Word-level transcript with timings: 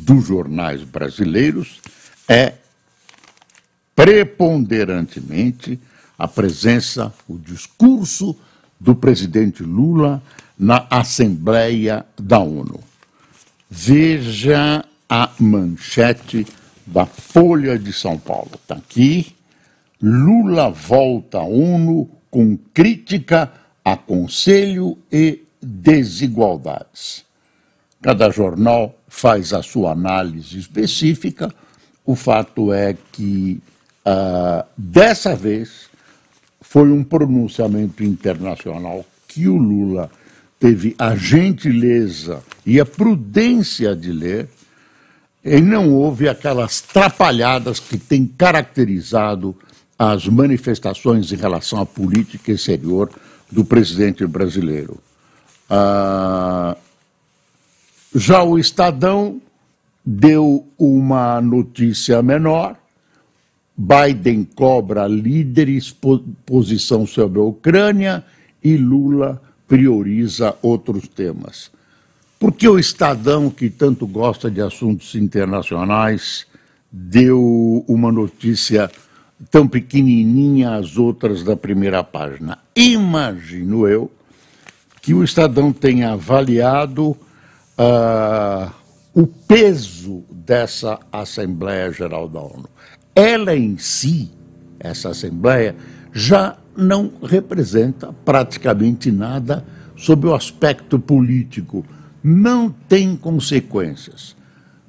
dos 0.00 0.26
jornais 0.26 0.82
brasileiros 0.82 1.80
é 2.28 2.54
preponderantemente 3.94 5.78
a 6.18 6.26
presença, 6.26 7.12
o 7.28 7.38
discurso 7.38 8.36
do 8.78 8.94
presidente 8.94 9.62
Lula 9.62 10.22
na 10.58 10.86
Assembleia 10.90 12.04
da 12.18 12.38
ONU. 12.38 12.80
Veja 13.68 14.84
a 15.08 15.30
manchete 15.38 16.46
da 16.86 17.06
Folha 17.06 17.78
de 17.78 17.92
São 17.92 18.18
Paulo. 18.18 18.52
Está 18.54 18.76
aqui. 18.76 19.34
Lula 20.02 20.70
volta 20.70 21.38
à 21.38 21.44
ONU 21.44 22.10
com 22.30 22.56
crítica 22.72 23.52
a 23.84 23.96
Conselho 23.96 24.96
e 25.10 25.40
desigualdades. 25.62 27.24
Cada 28.02 28.30
jornal 28.30 28.94
faz 29.08 29.52
a 29.52 29.62
sua 29.62 29.92
análise 29.92 30.58
específica. 30.58 31.52
O 32.04 32.16
fato 32.16 32.72
é 32.72 32.96
que, 33.12 33.60
uh, 34.06 34.64
dessa 34.76 35.36
vez, 35.36 35.90
foi 36.60 36.90
um 36.90 37.04
pronunciamento 37.04 38.02
internacional 38.02 39.04
que 39.28 39.48
o 39.48 39.56
Lula 39.56 40.10
teve 40.58 40.94
a 40.98 41.14
gentileza 41.14 42.42
e 42.64 42.80
a 42.80 42.86
prudência 42.86 43.94
de 43.96 44.12
ler, 44.12 44.48
e 45.42 45.60
não 45.60 45.94
houve 45.94 46.28
aquelas 46.28 46.80
trapalhadas 46.80 47.80
que 47.80 47.96
têm 47.96 48.26
caracterizado 48.26 49.56
as 49.98 50.26
manifestações 50.26 51.32
em 51.32 51.36
relação 51.36 51.80
à 51.80 51.86
política 51.86 52.52
exterior 52.52 53.10
do 53.50 53.64
presidente 53.64 54.26
brasileiro. 54.26 54.98
Ah, 55.68 56.76
já 58.14 58.42
o 58.42 58.58
Estadão 58.58 59.40
deu 60.04 60.66
uma 60.78 61.40
notícia 61.40 62.22
menor. 62.22 62.76
Biden 63.76 64.44
cobra 64.44 65.06
líderes 65.06 65.94
posição 66.44 67.06
sobre 67.06 67.38
a 67.38 67.44
Ucrânia 67.44 68.24
e 68.62 68.76
Lula 68.76 69.40
prioriza 69.66 70.54
outros 70.60 71.08
temas. 71.08 71.70
Por 72.38 72.52
que 72.52 72.68
o 72.68 72.78
Estadão, 72.78 73.50
que 73.50 73.70
tanto 73.70 74.06
gosta 74.06 74.50
de 74.50 74.60
assuntos 74.60 75.14
internacionais, 75.14 76.46
deu 76.90 77.84
uma 77.86 78.10
notícia 78.10 78.90
tão 79.50 79.68
pequenininha 79.68 80.74
às 80.74 80.96
outras 80.98 81.42
da 81.42 81.56
primeira 81.56 82.02
página? 82.02 82.58
Imagino 82.74 83.86
eu 83.86 84.10
que 85.00 85.14
o 85.14 85.24
Estadão 85.24 85.72
tenha 85.72 86.12
avaliado 86.12 87.16
uh, 87.80 88.70
o 89.14 89.26
peso 89.26 90.22
dessa 90.30 90.98
Assembleia 91.10 91.90
Geral 91.90 92.28
da 92.28 92.40
ONU. 92.40 92.68
Ela 93.14 93.56
em 93.56 93.78
si, 93.78 94.30
essa 94.78 95.10
Assembleia, 95.10 95.74
já 96.12 96.58
não 96.76 97.12
representa 97.22 98.12
praticamente 98.24 99.10
nada 99.10 99.64
sob 99.96 100.26
o 100.26 100.34
aspecto 100.34 100.98
político. 100.98 101.84
Não 102.22 102.70
tem 102.70 103.16
consequências. 103.16 104.36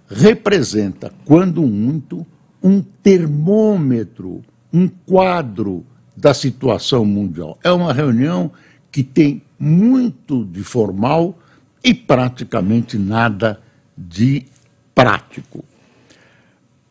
Representa, 0.08 1.12
quando 1.25 1.62
muito, 1.62 2.25
um 2.62 2.81
termômetro, 2.81 4.41
um 4.72 4.88
quadro 4.88 5.85
da 6.16 6.34
situação 6.34 7.06
mundial. 7.06 7.58
É 7.63 7.72
uma 7.72 7.94
reunião 7.94 8.52
que 8.91 9.03
tem 9.03 9.41
muito 9.58 10.46
de 10.46 10.63
formal 10.63 11.40
e 11.84 11.94
praticamente 11.94 12.97
nada 12.97 13.59
de 13.97 14.46
prático. 14.94 15.66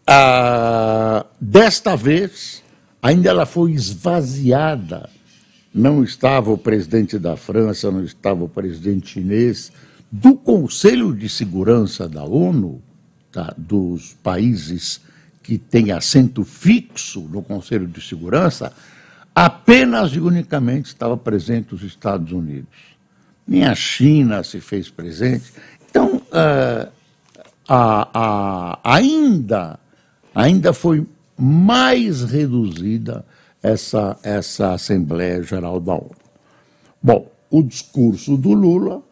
Ah, 0.07 1.25
desta 1.41 1.97
vez, 1.97 2.63
ainda 3.03 3.31
ela 3.31 3.47
foi 3.47 3.73
esvaziada. 3.73 5.09
Não 5.73 6.03
estava 6.03 6.51
o 6.51 6.59
presidente 6.59 7.19
da 7.19 7.37
França, 7.37 7.91
não 7.91 8.03
estava 8.03 8.43
o 8.43 8.49
presidente 8.49 9.11
chinês, 9.11 9.71
do 10.11 10.35
Conselho 10.35 11.15
de 11.15 11.29
Segurança 11.29 12.09
da 12.09 12.25
ONU, 12.25 12.83
tá, 13.31 13.55
dos 13.57 14.17
países 14.21 15.01
que 15.45 15.57
têm 15.57 15.93
assento 15.93 16.43
fixo 16.45 17.21
no 17.21 17.41
Conselho 17.41 17.87
de 17.87 18.01
Segurança, 18.01 18.73
apenas 19.33 20.11
e 20.11 20.19
unicamente 20.19 20.89
estava 20.89 21.17
presente 21.17 21.73
os 21.73 21.83
Estados 21.83 22.33
Unidos 22.33 22.90
nem 23.47 23.65
a 23.65 23.75
China 23.75 24.43
se 24.43 24.61
fez 24.61 24.89
presente. 24.89 25.53
Então, 25.89 26.17
uh, 26.17 26.91
a, 27.69 28.09
a, 28.13 28.81
ainda, 28.85 29.79
ainda 30.35 30.73
foi 30.73 31.07
mais 31.39 32.23
reduzida 32.23 33.25
essa, 33.63 34.19
essa 34.23 34.75
Assembleia 34.75 35.43
Geral 35.43 35.81
da 35.81 35.95
ONU. 35.95 36.11
Bom, 37.03 37.31
o 37.51 37.63
discurso 37.63 38.37
do 38.37 38.53
Lula 38.53 39.03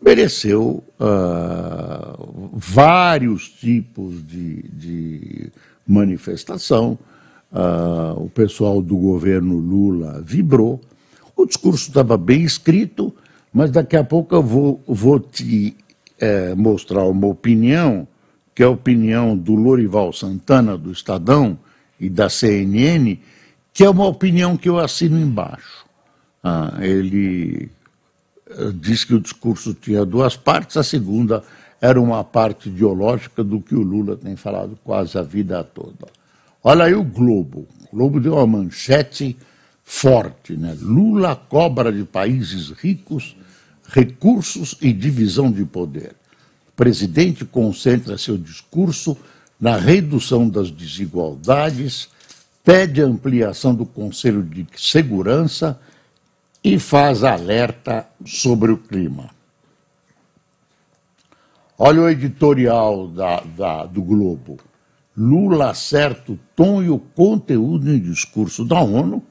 mereceu 0.00 0.82
uh, 0.98 2.50
vários 2.52 3.48
tipos 3.48 4.26
de, 4.26 4.62
de 4.62 5.52
manifestação. 5.86 6.98
Uh, 7.52 8.24
o 8.24 8.30
pessoal 8.30 8.80
do 8.80 8.96
governo 8.96 9.58
Lula 9.58 10.22
vibrou. 10.24 10.80
O 11.36 11.46
discurso 11.46 11.88
estava 11.88 12.16
bem 12.16 12.42
escrito, 12.42 13.14
mas 13.52 13.70
daqui 13.70 13.96
a 13.96 14.04
pouco 14.04 14.34
eu 14.34 14.42
vou, 14.42 14.80
vou 14.86 15.18
te 15.18 15.76
é, 16.18 16.54
mostrar 16.54 17.04
uma 17.04 17.26
opinião, 17.26 18.06
que 18.54 18.62
é 18.62 18.66
a 18.66 18.70
opinião 18.70 19.36
do 19.36 19.54
Lorival 19.54 20.12
Santana, 20.12 20.76
do 20.76 20.92
Estadão, 20.92 21.58
e 22.00 22.08
da 22.08 22.30
CNN, 22.30 23.18
que 23.72 23.84
é 23.84 23.90
uma 23.90 24.06
opinião 24.06 24.56
que 24.56 24.68
eu 24.68 24.78
assino 24.78 25.18
embaixo. 25.20 25.84
Ah, 26.42 26.78
ele 26.80 27.70
eh, 28.48 28.72
diz 28.74 29.04
que 29.04 29.14
o 29.14 29.20
discurso 29.20 29.74
tinha 29.74 30.04
duas 30.06 30.34
partes, 30.34 30.78
a 30.78 30.82
segunda 30.82 31.44
era 31.80 32.00
uma 32.00 32.24
parte 32.24 32.70
ideológica 32.70 33.44
do 33.44 33.60
que 33.60 33.74
o 33.74 33.82
Lula 33.82 34.16
tem 34.16 34.34
falado 34.34 34.78
quase 34.82 35.18
a 35.18 35.22
vida 35.22 35.62
toda. 35.62 36.08
Olha 36.64 36.86
aí 36.86 36.94
o 36.94 37.04
Globo. 37.04 37.66
O 37.84 37.96
Globo 37.96 38.18
deu 38.18 38.34
uma 38.34 38.46
manchete 38.46 39.36
forte, 39.92 40.56
né? 40.56 40.78
Lula 40.80 41.34
cobra 41.34 41.92
de 41.92 42.04
países 42.04 42.70
ricos 42.70 43.36
recursos 43.88 44.76
e 44.80 44.92
divisão 44.92 45.50
de 45.50 45.64
poder. 45.64 46.14
O 46.68 46.72
presidente 46.76 47.44
concentra 47.44 48.16
seu 48.16 48.38
discurso 48.38 49.16
na 49.60 49.76
redução 49.76 50.48
das 50.48 50.70
desigualdades, 50.70 52.08
pede 52.62 53.02
ampliação 53.02 53.74
do 53.74 53.84
Conselho 53.84 54.44
de 54.44 54.64
Segurança 54.76 55.78
e 56.62 56.78
faz 56.78 57.24
alerta 57.24 58.06
sobre 58.24 58.70
o 58.70 58.78
clima. 58.78 59.28
Olha 61.76 62.02
o 62.02 62.08
editorial 62.08 63.08
da, 63.08 63.40
da, 63.40 63.86
do 63.86 64.02
Globo. 64.02 64.56
Lula 65.16 65.70
acerta 65.70 66.30
o 66.30 66.38
tom 66.54 66.80
e 66.80 66.88
o 66.88 67.00
conteúdo 67.00 67.90
em 67.90 67.98
discurso 67.98 68.64
da 68.64 68.80
ONU 68.80 69.26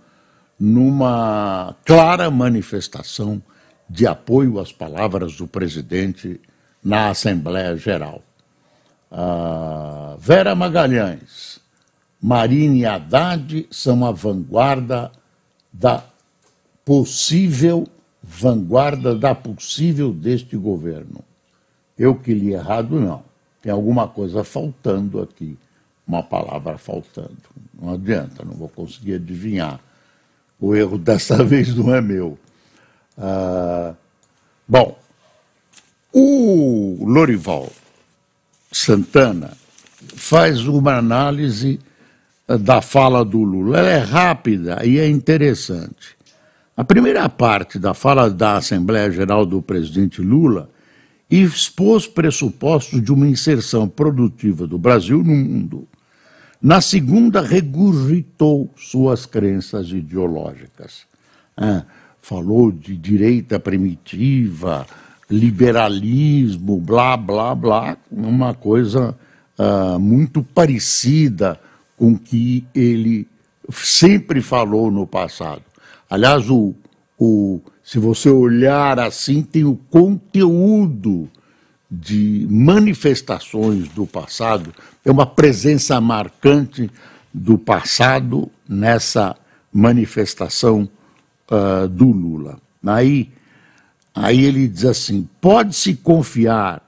numa 0.60 1.76
clara 1.86 2.30
manifestação 2.30 3.42
de 3.90 4.06
apoio 4.06 4.60
às 4.60 4.72
palavras 4.72 5.36
do 5.36 5.48
presidente 5.48 6.40
na 6.84 7.10
Assembleia 7.10 7.76
Geral. 7.76 8.22
Uh, 9.12 10.18
Vera 10.20 10.54
Magalhães, 10.54 11.60
Marine 12.22 12.86
Haddad 12.86 13.68
são 13.72 14.06
a 14.06 14.12
vanguarda 14.12 15.12
da 15.72 16.04
possível 16.84 17.88
vanguarda 18.22 19.16
da 19.16 19.34
possível 19.34 20.14
deste 20.14 20.56
governo. 20.58 21.24
Eu 21.98 22.16
que 22.16 22.34
li 22.34 22.54
errado, 22.54 23.00
não. 23.00 23.24
Tem 23.62 23.72
alguma 23.72 24.08
coisa 24.08 24.44
faltando 24.44 25.22
aqui, 25.22 25.58
uma 26.08 26.22
palavra 26.22 26.78
faltando. 26.78 27.38
Não 27.74 27.94
adianta, 27.94 28.44
não 28.46 28.54
vou 28.54 28.70
conseguir 28.70 29.16
adivinhar. 29.16 29.80
O 30.60 30.76
erro 30.76 30.98
dessa 30.98 31.42
vez 31.46 31.74
não 31.76 31.94
é 31.94 32.02
meu. 32.02 32.38
Ah, 33.18 33.94
bom, 34.68 34.98
o 36.14 37.06
Lorival 37.06 37.72
Santana 38.72 39.52
faz 40.16 40.66
uma 40.68 40.96
análise 40.96 41.80
eh, 42.48 42.58
da 42.58 42.82
fala 42.82 43.24
do 43.26 43.44
Lula. 43.44 43.80
Ela 43.80 43.90
é 43.90 43.98
rápida 43.98 44.86
e 44.86 44.98
é 44.98 45.08
interessante. 45.08 46.18
A 46.76 46.84
primeira 46.84 47.28
parte 47.28 47.78
da 47.78 47.94
fala 47.94 48.30
da 48.30 48.56
Assembleia 48.56 49.12
Geral 49.12 49.46
do 49.46 49.62
presidente 49.62 50.22
Lula 50.22 50.70
expôs 51.30 52.08
pressupostos 52.08 53.04
de 53.04 53.12
uma 53.12 53.28
inserção 53.28 53.88
produtiva 53.88 54.66
do 54.66 54.78
Brasil 54.78 55.20
no 55.20 55.36
mundo. 55.36 55.88
Na 56.62 56.82
segunda, 56.82 57.42
regurgitou 57.42 58.70
suas 58.76 59.26
crenças 59.26 59.90
ideológicas. 59.92 61.04
É, 61.58 61.84
falou 62.22 62.70
de 62.70 62.98
direita 62.98 63.60
primitiva, 63.60 64.86
liberalismo, 65.30 66.78
blá, 66.78 67.16
blá, 67.16 67.56
blá, 67.56 67.98
uma 68.12 68.54
coisa 68.54 69.16
uh, 69.58 69.98
muito 70.00 70.44
parecida 70.44 71.60
com 71.96 72.14
o 72.14 72.20
que 72.20 72.66
ele 72.76 73.26
sempre 73.72 74.42
falou 74.42 74.92
no 74.92 75.08
passado. 75.08 75.62
Aliás, 76.10 76.50
o, 76.50 76.74
o, 77.18 77.62
se 77.84 78.00
você 78.00 78.30
olhar 78.30 79.00
assim, 79.00 79.42
tem 79.44 79.64
o 79.64 79.76
conteúdo 79.90 81.30
de 81.90 82.48
manifestações 82.50 83.88
do 83.90 84.06
passado, 84.06 84.74
é 85.04 85.12
uma 85.12 85.26
presença 85.26 86.00
marcante 86.00 86.90
do 87.34 87.58
passado 87.58 88.50
nessa 88.68 89.36
manifestação 89.74 90.90
uh, 91.50 91.88
do 91.88 92.12
Lula. 92.12 92.60
Aí, 92.86 93.30
aí 94.14 94.44
ele 94.44 94.68
diz 94.68 94.86
assim: 94.86 95.28
pode-se 95.42 95.96
confiar, 95.96 96.82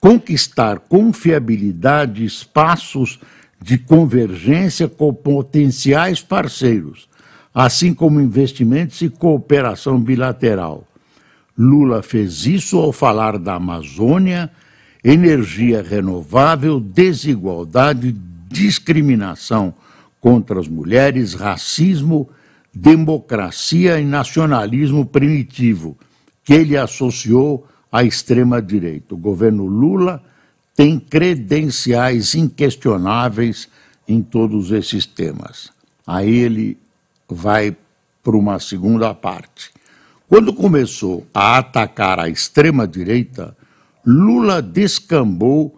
conquistar 0.00 0.78
com 0.78 1.12
fiabilidade 1.12 2.24
espaços 2.24 3.18
de 3.60 3.76
convergência 3.76 4.88
com 4.88 5.12
potenciais 5.12 6.22
parceiros 6.22 7.10
assim 7.54 7.92
como 7.92 8.20
investimentos 8.20 9.00
e 9.02 9.08
cooperação 9.08 10.00
bilateral. 10.00 10.86
Lula 11.60 12.02
fez 12.02 12.46
isso 12.46 12.78
ao 12.78 12.90
falar 12.90 13.38
da 13.38 13.56
Amazônia, 13.56 14.50
energia 15.04 15.82
renovável, 15.82 16.80
desigualdade, 16.80 18.16
discriminação 18.48 19.74
contra 20.18 20.58
as 20.58 20.66
mulheres, 20.66 21.34
racismo, 21.34 22.30
democracia 22.72 24.00
e 24.00 24.06
nacionalismo 24.06 25.04
primitivo, 25.04 25.98
que 26.42 26.54
ele 26.54 26.78
associou 26.78 27.66
à 27.92 28.02
extrema-direita. 28.04 29.14
O 29.14 29.18
governo 29.18 29.66
Lula 29.66 30.22
tem 30.74 30.98
credenciais 30.98 32.34
inquestionáveis 32.34 33.68
em 34.08 34.22
todos 34.22 34.70
esses 34.70 35.04
temas. 35.04 35.70
Aí 36.06 36.38
ele 36.38 36.78
vai 37.28 37.76
para 38.22 38.34
uma 38.34 38.58
segunda 38.58 39.12
parte. 39.12 39.70
Quando 40.30 40.52
começou 40.52 41.26
a 41.34 41.58
atacar 41.58 42.20
a 42.20 42.28
extrema-direita, 42.28 43.56
Lula 44.06 44.62
descambou 44.62 45.76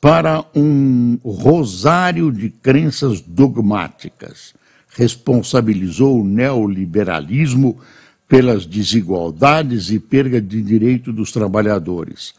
para 0.00 0.42
um 0.56 1.18
rosário 1.22 2.32
de 2.32 2.48
crenças 2.48 3.20
dogmáticas. 3.20 4.54
Responsabilizou 4.96 6.22
o 6.22 6.24
neoliberalismo 6.24 7.78
pelas 8.26 8.64
desigualdades 8.64 9.90
e 9.90 9.98
perda 9.98 10.40
de 10.40 10.62
direito 10.62 11.12
dos 11.12 11.30
trabalhadores. 11.30 12.32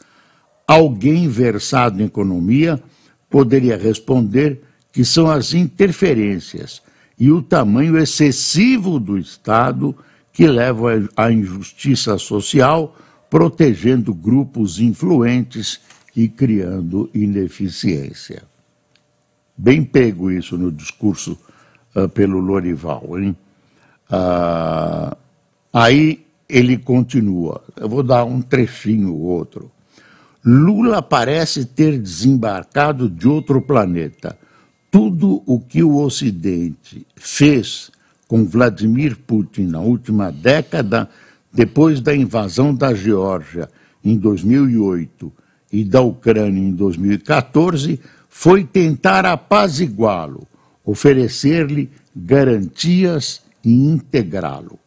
Alguém 0.67 1.27
versado 1.27 2.01
em 2.01 2.05
economia 2.05 2.81
poderia 3.29 3.77
responder 3.77 4.63
que 4.91 5.05
são 5.05 5.29
as 5.29 5.53
interferências 5.53 6.81
e 7.19 7.29
o 7.31 7.39
tamanho 7.39 7.99
excessivo 7.99 8.99
do 8.99 9.15
Estado 9.15 9.95
que 10.33 10.47
leva 10.47 11.07
à 11.15 11.31
injustiça 11.31 12.17
social, 12.17 12.95
protegendo 13.29 14.13
grupos 14.13 14.79
influentes 14.79 15.79
e 16.15 16.27
criando 16.27 17.09
ineficiência. 17.13 18.43
Bem 19.57 19.83
pego 19.83 20.31
isso 20.31 20.57
no 20.57 20.71
discurso 20.71 21.37
uh, 21.95 22.09
pelo 22.09 22.39
Lorival. 22.39 23.19
Hein? 23.19 23.35
Uh, 24.09 25.15
aí 25.71 26.25
ele 26.49 26.77
continua, 26.77 27.63
eu 27.77 27.87
vou 27.87 28.03
dar 28.03 28.25
um 28.25 28.41
trechinho 28.41 29.15
outro. 29.15 29.71
Lula 30.43 31.01
parece 31.01 31.65
ter 31.65 31.99
desembarcado 31.99 33.09
de 33.09 33.27
outro 33.27 33.61
planeta 33.61 34.37
tudo 34.91 35.41
o 35.45 35.59
que 35.59 35.81
o 35.81 35.95
Ocidente 35.97 37.07
fez 37.15 37.89
com 38.31 38.45
Vladimir 38.45 39.17
Putin 39.27 39.63
na 39.63 39.81
última 39.81 40.31
década, 40.31 41.09
depois 41.51 41.99
da 41.99 42.15
invasão 42.15 42.73
da 42.73 42.93
Geórgia 42.93 43.67
em 44.01 44.17
2008 44.17 45.29
e 45.69 45.83
da 45.83 45.99
Ucrânia 45.99 46.61
em 46.61 46.71
2014, 46.71 47.99
foi 48.29 48.63
tentar 48.63 49.25
apaziguá-lo, 49.25 50.47
oferecer-lhe 50.85 51.89
garantias 52.15 53.41
e 53.65 53.69
integrá-lo. 53.69 54.79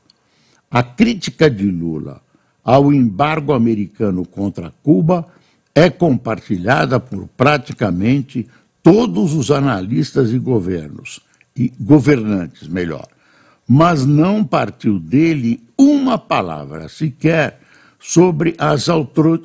A 0.71 0.83
crítica 0.83 1.51
de 1.51 1.71
Lula 1.71 2.23
ao 2.65 2.95
embargo 2.95 3.53
americano 3.53 4.25
contra 4.25 4.73
Cuba 4.83 5.29
é 5.75 5.91
compartilhada 5.91 6.99
por 6.99 7.29
praticamente 7.37 8.49
todos 8.83 9.35
os 9.35 9.51
analistas 9.51 10.33
e 10.33 10.39
governos, 10.39 11.21
e 11.55 11.71
governantes, 11.79 12.67
melhor, 12.67 13.07
mas 13.67 14.05
não 14.05 14.45
partiu 14.45 14.99
dele 14.99 15.63
uma 15.77 16.19
palavra 16.19 16.89
sequer 16.89 17.61
sobre 17.99 18.55
as 18.59 18.89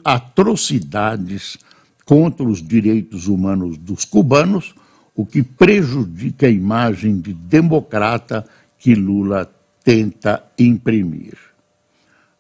atrocidades 0.04 1.58
contra 2.06 2.44
os 2.44 2.62
direitos 2.62 3.28
humanos 3.28 3.78
dos 3.78 4.04
cubanos, 4.04 4.76
o 5.16 5.26
que 5.26 5.42
prejudica 5.42 6.48
a 6.48 6.50
imagem 6.50 7.20
de 7.20 7.34
democrata 7.34 8.46
que 8.78 8.96
Lula 8.96 9.50
tenta 9.84 10.44
imprimir. 10.58 11.38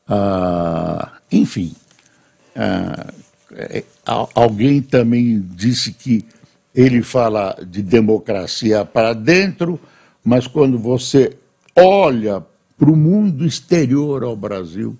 Ah, 0.07 1.19
enfim, 1.31 1.73
ah, 2.55 3.13
é, 3.53 3.83
alguém 4.35 4.81
também 4.81 5.39
disse 5.55 5.93
que 5.93 6.25
ele 6.73 7.01
fala 7.01 7.57
de 7.65 7.81
democracia 7.81 8.83
para 8.85 9.13
dentro, 9.13 9.79
mas 10.23 10.47
quando 10.47 10.77
você 10.77 11.37
olha 11.81 12.45
para 12.77 12.89
o 12.89 12.95
mundo 12.95 13.45
exterior 13.45 14.23
ao 14.23 14.35
Brasil, 14.35 14.97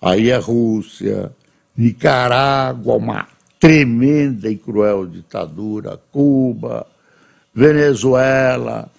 aí 0.00 0.32
a 0.32 0.36
é 0.36 0.38
Rússia, 0.38 1.32
Nicarágua, 1.76 2.96
uma 2.96 3.28
tremenda 3.60 4.48
e 4.50 4.56
cruel 4.56 5.06
ditadura, 5.06 6.00
Cuba, 6.12 6.86
Venezuela. 7.54 8.90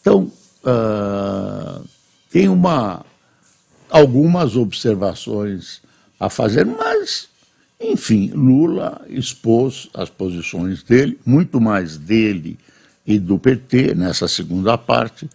Então, 0.00 0.30
uh, 0.64 1.84
tem 2.30 2.48
uma, 2.48 3.04
algumas 3.88 4.56
observações 4.56 5.80
a 6.18 6.28
fazer, 6.28 6.66
mas 6.66 7.28
enfim, 7.80 8.30
Lula 8.34 9.00
expôs 9.08 9.88
as 9.94 10.10
posições 10.10 10.82
dele, 10.82 11.18
muito 11.24 11.60
mais 11.60 11.96
dele 11.96 12.58
e 13.06 13.18
do 13.18 13.38
PT 13.38 13.94
nessa 13.94 14.26
segunda 14.26 14.76
parte, 14.76 15.30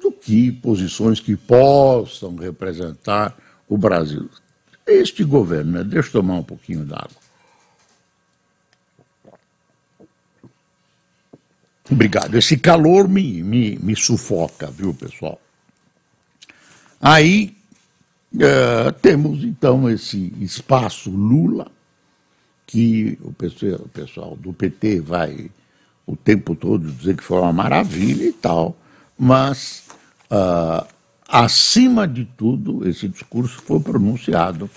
do 0.00 0.12
que 0.12 0.52
posições 0.52 1.20
que 1.20 1.36
possam 1.36 2.36
representar 2.36 3.36
o 3.68 3.76
Brasil. 3.76 4.28
Este 4.86 5.24
governo, 5.24 5.72
né? 5.72 5.84
deixa 5.84 6.08
eu 6.08 6.12
tomar 6.12 6.34
um 6.34 6.42
pouquinho 6.42 6.84
d'água. 6.84 7.28
Obrigado. 11.90 12.34
Esse 12.36 12.56
calor 12.56 13.08
me, 13.08 13.42
me, 13.42 13.78
me 13.78 13.96
sufoca, 13.96 14.70
viu, 14.70 14.92
pessoal? 14.92 15.40
Aí 17.00 17.56
uh, 18.34 18.92
temos 19.00 19.42
então 19.42 19.88
esse 19.88 20.32
espaço 20.40 21.10
Lula 21.10 21.70
que 22.66 23.18
o 23.22 23.32
pessoal, 23.32 23.80
o 23.80 23.88
pessoal 23.88 24.36
do 24.36 24.52
PT 24.52 25.00
vai 25.00 25.50
o 26.06 26.14
tempo 26.14 26.54
todo 26.54 26.90
dizer 26.90 27.16
que 27.16 27.22
foi 27.22 27.38
uma 27.38 27.52
maravilha 27.52 28.24
e 28.24 28.32
tal, 28.32 28.76
mas, 29.18 29.87
uh, 30.30 30.86
acima 31.26 32.06
de 32.06 32.24
tudo, 32.24 32.88
esse 32.88 33.08
discurso 33.08 33.60
foi 33.62 33.80
pronunciado 33.80 34.70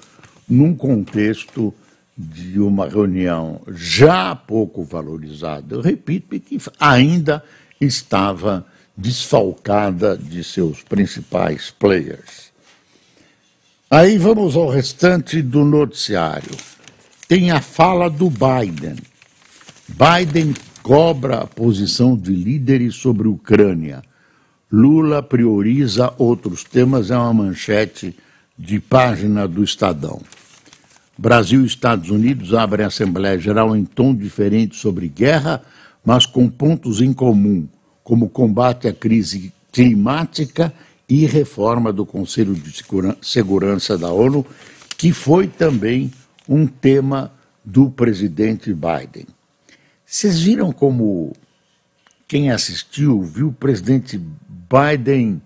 num 0.48 0.76
contexto 0.76 1.74
de 2.18 2.60
uma 2.60 2.88
reunião 2.88 3.62
já 3.70 4.36
pouco 4.36 4.84
valorizada, 4.84 5.76
eu 5.76 5.82
repito, 5.82 6.40
que 6.40 6.58
ainda 6.80 7.44
estava 7.80 8.66
desfalcada 8.96 10.18
de 10.18 10.44
seus 10.44 10.84
principais 10.84 11.72
players. 11.72 12.52
Aí 13.90 14.18
vamos 14.18 14.56
ao 14.56 14.70
restante 14.70 15.42
do 15.42 15.66
noticiário 15.66 16.56
tem 17.32 17.50
a 17.50 17.62
fala 17.62 18.10
do 18.10 18.30
Biden. 18.30 18.98
Biden 19.88 20.54
cobra 20.84 21.38
a 21.38 21.48
posição 21.48 22.18
de 22.18 22.36
líderes 22.36 22.96
sobre 22.96 23.26
a 23.26 23.32
Ucrânia. 23.32 24.04
Lula 24.72 25.22
prioriza 25.22 26.14
outros 26.18 26.64
temas, 26.64 27.12
é 27.12 27.18
uma 27.18 27.34
manchete 27.34 28.16
de 28.58 28.80
página 28.80 29.46
do 29.46 29.64
Estadão. 29.64 30.22
Brasil 31.18 31.64
e 31.64 31.66
Estados 31.66 32.10
Unidos 32.10 32.54
abrem 32.54 32.86
a 32.86 32.88
Assembleia 32.88 33.38
Geral 33.38 33.76
em 33.76 33.84
tom 33.84 34.16
diferente 34.16 34.78
sobre 34.78 35.10
guerra, 35.10 35.62
mas 36.06 36.26
com 36.26 36.50
pontos 36.50 37.02
em 37.02 37.12
comum, 37.12 37.68
como 38.02 38.30
combate 38.30 38.88
à 38.88 38.94
crise 38.94 39.54
climática 39.74 40.74
e 41.08 41.26
reforma 41.26 41.92
do 41.92 42.06
Conselho 42.06 42.56
de 42.56 42.74
Segurança 43.22 43.98
da 43.98 44.10
ONU, 44.10 44.46
que 44.98 45.12
foi 45.12 45.48
também 45.48 46.12
um 46.48 46.66
tema 46.66 47.32
do 47.64 47.90
presidente 47.90 48.74
Biden. 48.74 49.28
Vocês 50.06 50.40
viram 50.40 50.72
como 50.72 51.34
quem 52.32 52.50
assistiu 52.50 53.22
viu 53.22 53.50
o 53.50 53.54
presidente 53.54 54.18
Biden 54.72 55.42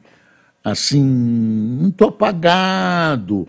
assim 0.64 1.04
muito 1.04 2.04
apagado, 2.06 3.48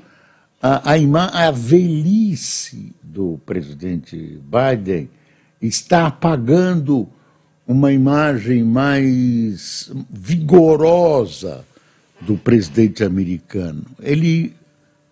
a, 0.63 0.93
a, 0.93 1.47
a 1.47 1.51
velhice 1.51 2.95
do 3.03 3.41
presidente 3.47 4.39
Biden 4.45 5.09
está 5.61 6.07
apagando 6.09 7.09
uma 7.67 7.91
imagem 7.93 8.63
mais 8.63 9.91
vigorosa 10.11 11.65
do 12.21 12.37
presidente 12.37 13.03
americano. 13.03 13.83
Ele 14.01 14.55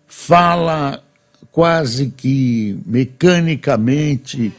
fala 0.07 1.03
quase 1.51 2.11
que 2.11 2.79
mecanicamente, 2.85 4.53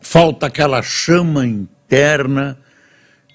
falta 0.00 0.46
aquela 0.46 0.82
chama 0.82 1.46
interna 1.46 2.58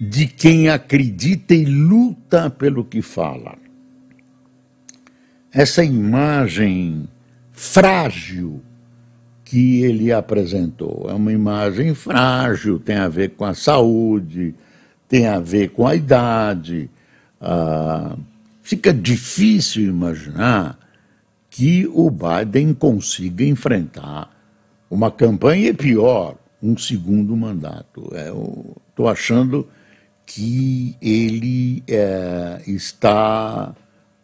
de 0.10 0.27
quem 0.27 0.67
acredita 0.69 1.53
e 1.53 1.63
luta 1.63 2.50
pelo 2.50 2.83
que 2.83 3.01
fala. 3.01 3.57
Essa 5.51 5.83
imagem 5.83 7.07
frágil 7.51 8.62
que 9.45 9.81
ele 9.83 10.12
apresentou 10.12 11.05
é 11.10 11.13
uma 11.13 11.31
imagem 11.31 11.93
frágil, 11.93 12.79
tem 12.79 12.98
a 12.98 13.07
ver 13.07 13.29
com 13.31 13.45
a 13.45 13.53
saúde, 13.53 14.53
tem 15.07 15.27
a 15.27 15.39
ver 15.39 15.69
com 15.69 15.88
a 15.88 15.95
idade. 15.95 16.89
Ah, 17.39 18.17
fica 18.62 18.93
difícil 18.93 19.83
imaginar 19.83 20.77
que 21.50 21.88
o 21.93 22.10
Biden 22.10 22.74
consiga 22.74 23.43
enfrentar 23.45 24.29
uma 24.89 25.12
campanha 25.12 25.69
e 25.69 25.74
pior, 25.74 26.36
um 26.62 26.75
segundo 26.75 27.38
mandato. 27.38 28.12
É, 28.13 28.29
estou 28.89 29.07
achando 29.07 29.67
que 30.25 30.96
ele 31.01 31.84
é, 31.88 32.62
está 32.65 33.74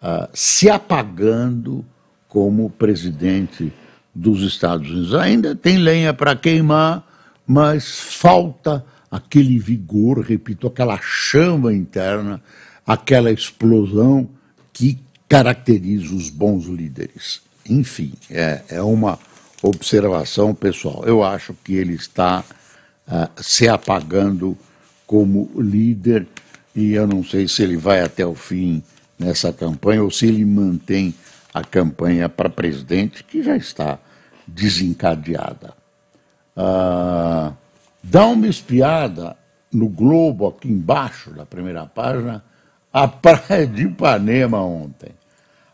uh, 0.02 0.30
se 0.34 0.70
apagando 0.70 1.86
como 2.28 2.70
presidente 2.70 3.74
dos 4.14 4.42
Estados 4.42 4.90
Unidos. 4.90 5.14
Ainda 5.14 5.56
tem 5.56 5.78
lenha 5.78 6.14
para 6.14 6.36
queimar, 6.36 7.04
mas 7.46 8.00
falta 8.00 8.86
aquele 9.10 9.58
vigor, 9.58 10.20
repito, 10.20 10.68
aquela 10.68 11.00
chama 11.02 11.74
interna, 11.74 12.42
aquela 12.86 13.32
explosão 13.32 14.30
que 14.72 15.00
caracteriza 15.28 16.14
os 16.16 16.30
bons 16.30 16.66
líderes. 16.66 17.42
Enfim, 17.68 18.14
é, 18.30 18.62
é 18.70 18.82
uma 18.82 19.20
observação 19.62 20.56
pessoal. 20.56 21.04
Eu 21.06 21.24
acho 21.24 21.54
que 21.64 21.76
ele 21.76 21.94
está 21.94 22.44
uh, 23.08 23.30
se 23.44 23.68
apagando 23.68 24.58
como 25.10 25.50
líder 25.58 26.28
e 26.76 26.94
eu 26.94 27.08
não 27.08 27.24
sei 27.24 27.48
se 27.48 27.64
ele 27.64 27.76
vai 27.76 28.00
até 28.00 28.24
o 28.24 28.36
fim 28.36 28.84
nessa 29.18 29.52
campanha 29.52 30.04
ou 30.04 30.12
se 30.12 30.28
ele 30.28 30.46
mantém 30.46 31.16
a 31.52 31.64
campanha 31.64 32.30
para 32.30 32.48
presidente, 32.48 33.24
que 33.24 33.42
já 33.42 33.58
está 33.58 33.98
desencadeada. 34.46 35.74
Ah, 36.56 37.54
dá 38.04 38.28
uma 38.28 38.46
espiada 38.46 39.36
no 39.74 39.90
Globo, 39.90 40.46
aqui 40.46 40.68
embaixo 40.68 41.32
da 41.32 41.44
primeira 41.44 41.88
página, 41.88 42.44
a 42.94 43.08
praia 43.08 43.66
de 43.66 43.86
Ipanema 43.86 44.62
ontem. 44.62 45.10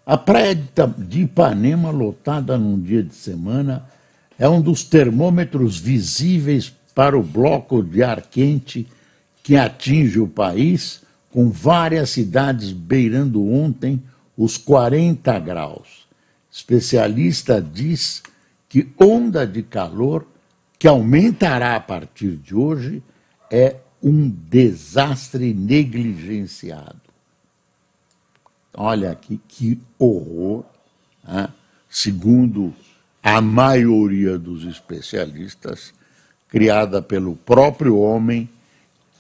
A 0.06 0.16
praia 0.16 0.56
de 0.56 1.24
Ipanema, 1.24 1.92
lotada 1.92 2.58
num 2.58 2.80
dia 2.80 3.04
de 3.04 3.14
semana, 3.14 3.84
é 4.40 4.48
um 4.48 4.62
dos 4.62 4.86
termômetros 4.86 5.78
visíveis 5.78 6.74
para 6.96 7.18
o 7.18 7.22
bloco 7.22 7.84
de 7.84 8.02
ar 8.02 8.22
quente 8.22 8.88
que 9.46 9.56
atinge 9.56 10.20
o 10.20 10.28
país, 10.28 11.04
com 11.30 11.52
várias 11.52 12.10
cidades 12.10 12.72
beirando 12.72 13.48
ontem 13.48 14.02
os 14.36 14.58
40 14.58 15.38
graus. 15.38 16.08
Especialista 16.52 17.62
diz 17.62 18.24
que 18.68 18.92
onda 19.00 19.46
de 19.46 19.62
calor, 19.62 20.26
que 20.80 20.88
aumentará 20.88 21.76
a 21.76 21.80
partir 21.80 22.38
de 22.38 22.56
hoje, 22.56 23.04
é 23.52 23.76
um 24.02 24.28
desastre 24.28 25.54
negligenciado. 25.54 27.02
Olha 28.74 29.12
aqui 29.12 29.40
que 29.48 29.80
horror, 30.00 30.66
né? 31.24 31.50
segundo 31.88 32.74
a 33.22 33.40
maioria 33.42 34.40
dos 34.40 34.64
especialistas, 34.64 35.94
criada 36.50 37.00
pelo 37.00 37.36
próprio 37.36 38.00
homem 38.00 38.50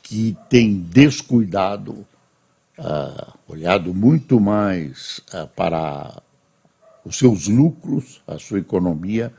que 0.07 0.37
tem 0.47 0.79
descuidado, 0.81 2.05
uh, 2.77 3.33
olhado 3.47 3.91
muito 3.91 4.39
mais 4.39 5.19
uh, 5.33 5.47
para 5.55 6.21
os 7.03 7.17
seus 7.17 7.47
lucros, 7.47 8.21
a 8.27 8.37
sua 8.37 8.59
economia, 8.59 9.33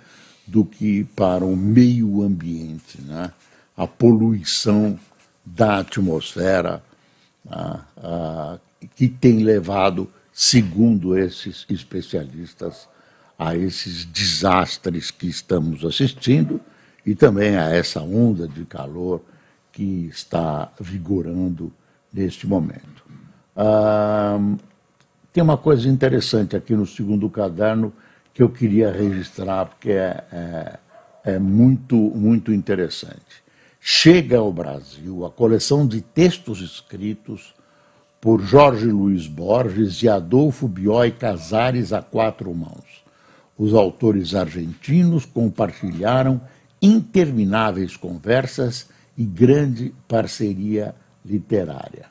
do 0.44 0.64
que 0.64 1.04
para 1.14 1.44
o 1.44 1.56
meio 1.56 2.20
ambiente, 2.20 3.00
né? 3.00 3.32
a 3.76 3.86
poluição 3.86 4.98
da 5.44 5.78
atmosfera, 5.78 6.82
uh, 7.46 8.58
que 8.96 9.08
tem 9.08 9.44
levado, 9.44 10.10
segundo 10.32 11.16
esses 11.16 11.64
especialistas, 11.70 12.88
a 13.38 13.54
esses 13.54 14.04
desastres 14.04 15.12
que 15.12 15.28
estamos 15.28 15.84
assistindo 15.84 16.60
e 17.04 17.14
também 17.14 17.56
a 17.56 17.70
essa 17.70 18.00
onda 18.00 18.48
de 18.48 18.64
calor 18.64 19.22
que 19.76 20.08
está 20.10 20.72
vigorando 20.80 21.70
neste 22.10 22.46
momento. 22.46 23.04
Ah, 23.54 24.38
tem 25.34 25.42
uma 25.42 25.58
coisa 25.58 25.86
interessante 25.86 26.56
aqui 26.56 26.74
no 26.74 26.86
segundo 26.86 27.28
caderno 27.28 27.92
que 28.32 28.42
eu 28.42 28.48
queria 28.48 28.90
registrar, 28.90 29.66
porque 29.66 29.90
é, 29.90 30.24
é, 30.32 30.78
é 31.24 31.38
muito, 31.38 31.94
muito 31.94 32.54
interessante. 32.54 33.44
Chega 33.78 34.38
ao 34.38 34.50
Brasil 34.50 35.26
a 35.26 35.30
coleção 35.30 35.86
de 35.86 36.00
textos 36.00 36.62
escritos 36.62 37.54
por 38.18 38.40
Jorge 38.40 38.86
Luiz 38.86 39.26
Borges 39.26 40.02
e 40.02 40.08
Adolfo 40.08 40.66
Bioy 40.66 41.10
Casares 41.10 41.92
a 41.92 42.00
quatro 42.00 42.54
mãos. 42.54 43.04
Os 43.58 43.74
autores 43.74 44.34
argentinos 44.34 45.26
compartilharam 45.26 46.40
intermináveis 46.80 47.94
conversas 47.94 48.95
e 49.16 49.24
grande 49.24 49.94
parceria 50.06 50.94
literária. 51.24 52.06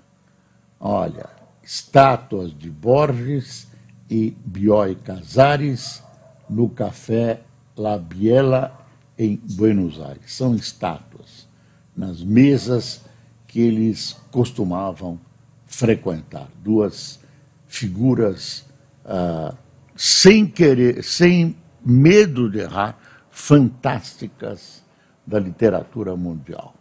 Olha, 0.80 1.30
estátuas 1.64 2.58
de 2.58 2.70
Borges 2.70 3.68
e 4.10 4.36
Bioy 4.46 4.96
Casares 4.96 6.04
no 6.50 6.70
Café 6.70 7.42
La 7.78 7.98
Biela, 7.98 8.82
em 9.18 9.38
Buenos 9.56 10.02
Aires. 10.02 10.34
São 10.34 10.56
estátuas 10.56 11.48
nas 11.96 12.22
mesas 12.22 13.02
que 13.48 13.62
eles 13.62 14.18
costumavam 14.32 15.20
frequentar. 15.66 16.50
Duas 16.62 17.20
figuras 17.66 18.66
uh, 19.06 19.56
sem 19.96 20.46
querer, 20.46 21.02
sem 21.04 21.56
medo 21.84 22.50
de 22.50 22.60
errar, 22.60 23.00
fantásticas 23.30 24.84
da 25.26 25.40
literatura 25.40 26.16
mundial 26.16 26.75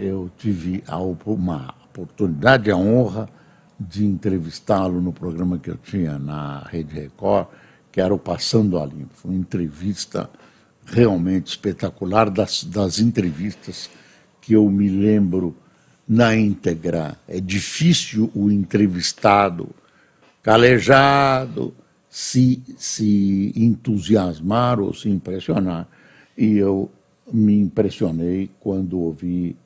eu 0.00 0.30
tive 0.38 0.82
uma 1.26 1.74
oportunidade, 1.84 2.70
a 2.70 2.76
honra 2.76 3.28
de 3.78 4.04
entrevistá-lo 4.04 5.00
no 5.00 5.12
programa 5.12 5.58
que 5.58 5.70
eu 5.70 5.76
tinha 5.76 6.18
na 6.18 6.60
Rede 6.60 6.94
Record, 6.94 7.48
que 7.92 8.00
era 8.00 8.14
o 8.14 8.18
Passando 8.18 8.78
a 8.78 8.86
Limpo. 8.86 9.14
Uma 9.24 9.34
entrevista 9.34 10.28
realmente 10.86 11.48
espetacular, 11.48 12.30
das, 12.30 12.64
das 12.64 12.98
entrevistas 12.98 13.90
que 14.40 14.54
eu 14.54 14.68
me 14.70 14.88
lembro 14.88 15.54
na 16.08 16.34
íntegra. 16.34 17.16
É 17.28 17.40
difícil 17.40 18.30
o 18.34 18.50
entrevistado, 18.50 19.68
calejado, 20.42 21.74
se, 22.08 22.62
se 22.76 23.52
entusiasmar 23.54 24.80
ou 24.80 24.92
se 24.92 25.08
impressionar. 25.08 25.86
E 26.36 26.56
eu 26.56 26.90
me 27.32 27.60
impressionei 27.60 28.50
quando 28.58 28.98
ouvi, 28.98 29.56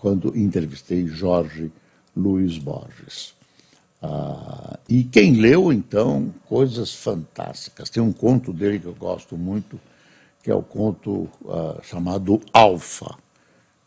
quando 0.00 0.34
entrevistei 0.34 1.06
Jorge 1.06 1.70
Luiz 2.16 2.56
Borges. 2.56 3.34
Ah, 4.02 4.78
e 4.88 5.04
quem 5.04 5.34
leu, 5.34 5.70
então, 5.70 6.32
coisas 6.46 6.94
fantásticas. 6.94 7.90
Tem 7.90 8.02
um 8.02 8.12
conto 8.12 8.50
dele 8.50 8.78
que 8.78 8.86
eu 8.86 8.94
gosto 8.94 9.36
muito, 9.36 9.78
que 10.42 10.50
é 10.50 10.54
o 10.54 10.62
conto 10.62 11.28
ah, 11.46 11.78
chamado 11.82 12.40
Alfa. 12.50 13.14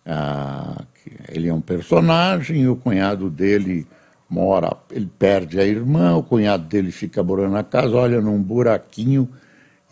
Ah, 0.05 0.83
ele 1.29 1.49
é 1.49 1.53
um 1.53 1.61
personagem 1.61 2.61
e 2.61 2.67
o 2.67 2.75
cunhado 2.75 3.27
dele 3.27 3.87
mora, 4.29 4.77
ele 4.91 5.09
perde 5.17 5.59
a 5.59 5.65
irmã, 5.65 6.15
o 6.15 6.21
cunhado 6.21 6.65
dele 6.65 6.91
fica 6.91 7.23
morando 7.23 7.53
na 7.53 7.63
casa, 7.63 7.95
olha 7.95 8.21
num 8.21 8.41
buraquinho 8.41 9.27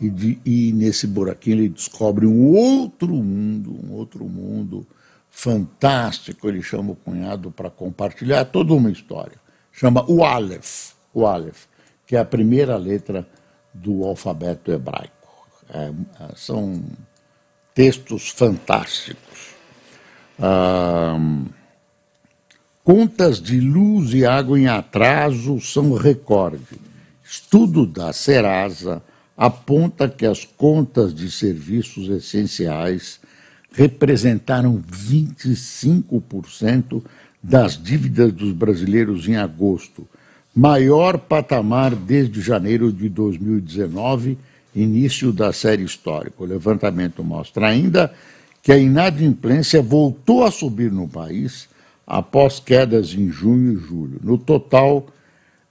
e, 0.00 0.08
de, 0.08 0.38
e 0.44 0.72
nesse 0.72 1.06
buraquinho 1.06 1.56
ele 1.56 1.68
descobre 1.68 2.26
um 2.26 2.46
outro 2.46 3.12
mundo, 3.12 3.76
um 3.84 3.92
outro 3.92 4.24
mundo 4.24 4.86
fantástico. 5.32 6.48
Ele 6.48 6.62
chama 6.62 6.92
o 6.92 6.96
cunhado 6.96 7.50
para 7.50 7.68
compartilhar 7.68 8.44
toda 8.44 8.72
uma 8.72 8.90
história 8.90 9.42
chama 9.72 10.04
o 10.08 10.22
Aleph, 10.22 10.92
o 11.14 11.26
Aleph, 11.26 11.64
que 12.06 12.14
é 12.14 12.20
a 12.20 12.24
primeira 12.24 12.76
letra 12.76 13.26
do 13.72 14.04
alfabeto 14.04 14.70
hebraico. 14.70 15.10
É, 15.70 15.86
é 15.88 16.36
são 16.36 16.84
textos 17.74 18.28
fantásticos. 18.28 19.52
Ah, 20.38 21.16
contas 22.84 23.40
de 23.40 23.58
luz 23.60 24.12
e 24.12 24.26
água 24.26 24.58
em 24.58 24.68
atraso 24.68 25.58
são 25.60 25.94
recorde. 25.94 26.78
Estudo 27.24 27.86
da 27.86 28.12
Serasa 28.12 29.02
aponta 29.34 30.08
que 30.08 30.26
as 30.26 30.44
contas 30.44 31.14
de 31.14 31.30
serviços 31.30 32.08
essenciais 32.10 33.18
representaram 33.74 34.82
25% 34.90 37.02
das 37.42 37.82
dívidas 37.82 38.32
dos 38.32 38.52
brasileiros 38.52 39.26
em 39.26 39.36
agosto, 39.36 40.06
maior 40.54 41.18
patamar 41.18 41.94
desde 41.94 42.40
janeiro 42.40 42.92
de 42.92 43.08
2019, 43.08 44.38
início 44.74 45.32
da 45.32 45.52
série 45.52 45.82
histórica. 45.82 46.42
O 46.42 46.46
levantamento 46.46 47.24
mostra 47.24 47.68
ainda 47.68 48.12
que 48.62 48.70
a 48.70 48.78
inadimplência 48.78 49.82
voltou 49.82 50.44
a 50.44 50.50
subir 50.50 50.92
no 50.92 51.08
país 51.08 51.68
após 52.06 52.60
quedas 52.60 53.14
em 53.14 53.30
junho 53.30 53.72
e 53.72 53.76
julho. 53.76 54.20
No 54.22 54.36
total, 54.38 55.06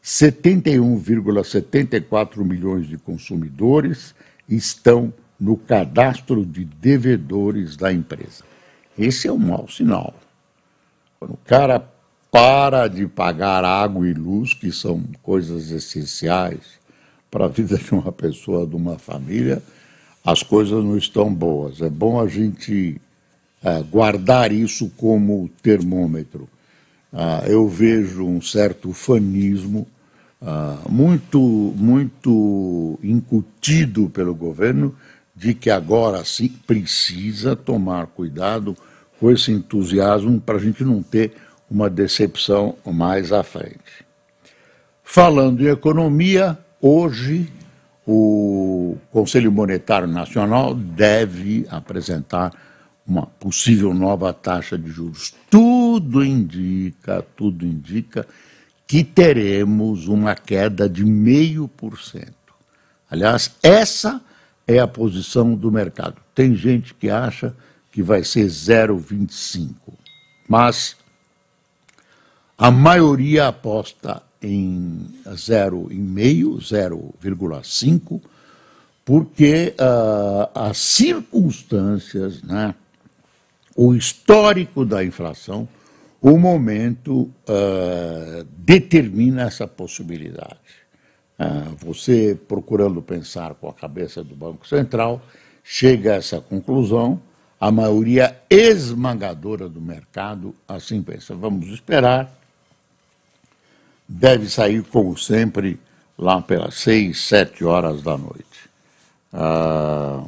71,74 0.03 2.43
milhões 2.43 2.87
de 2.87 2.97
consumidores 2.97 4.15
estão 4.49 5.13
no 5.41 5.57
cadastro 5.57 6.45
de 6.45 6.63
devedores 6.63 7.75
da 7.75 7.91
empresa. 7.91 8.43
Esse 8.95 9.27
é 9.27 9.31
um 9.31 9.39
mau 9.39 9.67
sinal. 9.67 10.13
Quando 11.19 11.33
o 11.33 11.39
cara 11.43 11.83
para 12.29 12.87
de 12.87 13.07
pagar 13.07 13.65
água 13.65 14.07
e 14.07 14.13
luz, 14.13 14.53
que 14.53 14.71
são 14.71 15.03
coisas 15.23 15.71
essenciais 15.71 16.79
para 17.31 17.45
a 17.45 17.47
vida 17.47 17.75
de 17.75 17.91
uma 17.91 18.11
pessoa, 18.11 18.67
de 18.67 18.75
uma 18.75 18.99
família, 18.99 19.63
as 20.23 20.43
coisas 20.43 20.83
não 20.83 20.95
estão 20.95 21.33
boas. 21.33 21.81
É 21.81 21.89
bom 21.89 22.21
a 22.21 22.27
gente 22.27 23.01
é, 23.63 23.81
guardar 23.81 24.51
isso 24.51 24.91
como 24.95 25.49
termômetro. 25.63 26.47
Ah, 27.11 27.43
eu 27.47 27.67
vejo 27.67 28.23
um 28.23 28.39
certo 28.41 28.93
fanismo 28.93 29.87
ah, 30.39 30.77
muito, 30.87 31.39
muito 31.39 32.99
incutido 33.01 34.07
pelo 34.09 34.35
governo 34.35 34.95
de 35.35 35.53
que 35.53 35.69
agora 35.69 36.23
sim 36.25 36.49
precisa 36.67 37.55
tomar 37.55 38.07
cuidado 38.07 38.75
com 39.19 39.31
esse 39.31 39.51
entusiasmo 39.51 40.39
para 40.41 40.57
a 40.57 40.59
gente 40.61 40.83
não 40.83 41.01
ter 41.01 41.33
uma 41.69 41.89
decepção 41.89 42.75
mais 42.85 43.31
à 43.31 43.43
frente. 43.43 44.05
Falando 45.03 45.61
em 45.61 45.69
economia, 45.69 46.57
hoje 46.81 47.51
o 48.05 48.97
Conselho 49.11 49.51
Monetário 49.51 50.07
Nacional 50.07 50.73
deve 50.73 51.65
apresentar 51.69 52.51
uma 53.05 53.25
possível 53.25 53.93
nova 53.93 54.33
taxa 54.33 54.77
de 54.77 54.89
juros. 54.89 55.33
Tudo 55.49 56.23
indica, 56.23 57.25
tudo 57.35 57.65
indica 57.65 58.27
que 58.87 59.03
teremos 59.03 60.07
uma 60.07 60.35
queda 60.35 60.89
de 60.89 61.05
meio 61.05 61.67
por 61.67 61.99
cento. 62.01 62.53
Aliás, 63.09 63.55
essa 63.63 64.21
é 64.67 64.79
a 64.79 64.87
posição 64.87 65.55
do 65.55 65.71
mercado. 65.71 66.21
Tem 66.33 66.55
gente 66.55 66.93
que 66.93 67.09
acha 67.09 67.55
que 67.91 68.01
vai 68.01 68.23
ser 68.23 68.45
0,25. 68.45 69.73
Mas 70.47 70.95
a 72.57 72.71
maioria 72.71 73.47
aposta 73.47 74.21
em 74.41 75.07
0,5, 75.25 76.57
0,5, 76.59 78.21
porque 79.03 79.73
uh, 79.79 80.49
as 80.53 80.77
circunstâncias, 80.77 82.41
né, 82.41 82.73
o 83.75 83.93
histórico 83.93 84.85
da 84.85 85.03
inflação, 85.03 85.67
o 86.21 86.37
momento 86.37 87.21
uh, 87.21 88.43
determina 88.57 89.43
essa 89.43 89.67
possibilidade. 89.67 90.80
Uh, 91.41 91.75
você, 91.77 92.37
procurando 92.47 93.01
pensar 93.01 93.55
com 93.55 93.67
a 93.67 93.73
cabeça 93.73 94.23
do 94.23 94.35
Banco 94.35 94.67
Central, 94.67 95.19
chega 95.63 96.11
a 96.11 96.15
essa 96.17 96.39
conclusão 96.39 97.19
a 97.61 97.71
maioria 97.71 98.35
esmagadora 98.49 99.69
do 99.69 99.79
mercado 99.79 100.55
assim 100.67 101.03
pensa. 101.03 101.35
Vamos 101.35 101.67
esperar. 101.67 102.31
Deve 104.09 104.49
sair, 104.49 104.83
como 104.83 105.15
sempre, 105.15 105.79
lá 106.17 106.41
pelas 106.41 106.73
seis, 106.73 107.21
sete 107.21 107.63
horas 107.63 108.01
da 108.01 108.17
noite. 108.17 108.69
Ah, 109.31 110.23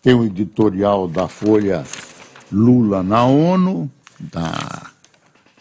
tem 0.00 0.14
um 0.14 0.24
editorial 0.24 1.06
da 1.06 1.28
Folha 1.28 1.84
Lula 2.50 3.02
na 3.02 3.26
ONU, 3.26 3.90
da 4.18 4.90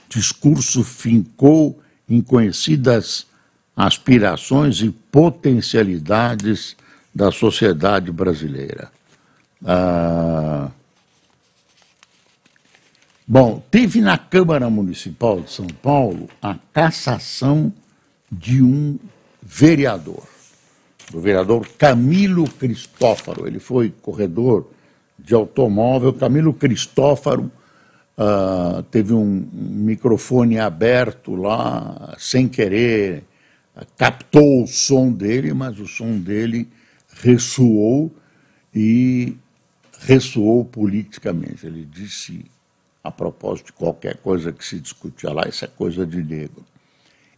discurso 0.07 0.81
fincou 0.81 1.77
em 2.07 2.21
conhecidas 2.21 3.27
aspirações 3.75 4.81
e 4.81 4.89
potencialidades 4.89 6.75
da 7.13 7.31
sociedade 7.31 8.11
brasileira. 8.11 8.91
Ah, 9.65 10.69
bom, 13.27 13.63
teve 13.71 14.01
na 14.01 14.17
Câmara 14.17 14.69
Municipal 14.69 15.41
de 15.41 15.51
São 15.51 15.67
Paulo 15.67 16.29
a 16.41 16.55
cassação 16.73 17.73
de 18.31 18.61
um 18.61 18.97
vereador, 19.41 20.23
do 21.11 21.19
vereador 21.19 21.67
Camilo 21.77 22.49
Cristófaro. 22.49 23.47
Ele 23.47 23.59
foi 23.59 23.93
corredor 24.01 24.69
de 25.17 25.33
automóvel. 25.33 26.13
Camilo 26.13 26.53
Cristófaro 26.53 27.51
ah, 28.17 28.83
teve 28.91 29.13
um 29.13 29.47
microfone 29.53 30.59
aberto 30.59 31.35
lá, 31.35 32.15
sem 32.17 32.47
querer, 32.47 33.23
captou 33.97 34.63
o 34.63 34.67
som 34.67 35.11
dele, 35.11 35.53
mas 35.53 35.79
o 35.79 35.87
som 35.87 36.17
dele 36.19 36.67
ressoou 37.21 38.11
e 38.73 39.35
ressoou 39.99 40.65
politicamente. 40.65 41.65
Ele 41.65 41.85
disse, 41.85 42.45
a 43.03 43.11
propósito 43.11 43.67
de 43.67 43.73
qualquer 43.73 44.17
coisa 44.17 44.51
que 44.51 44.65
se 44.65 44.79
discutia 44.79 45.31
lá, 45.31 45.47
isso 45.47 45.65
é 45.65 45.67
coisa 45.67 46.05
de 46.05 46.23
negro. 46.23 46.63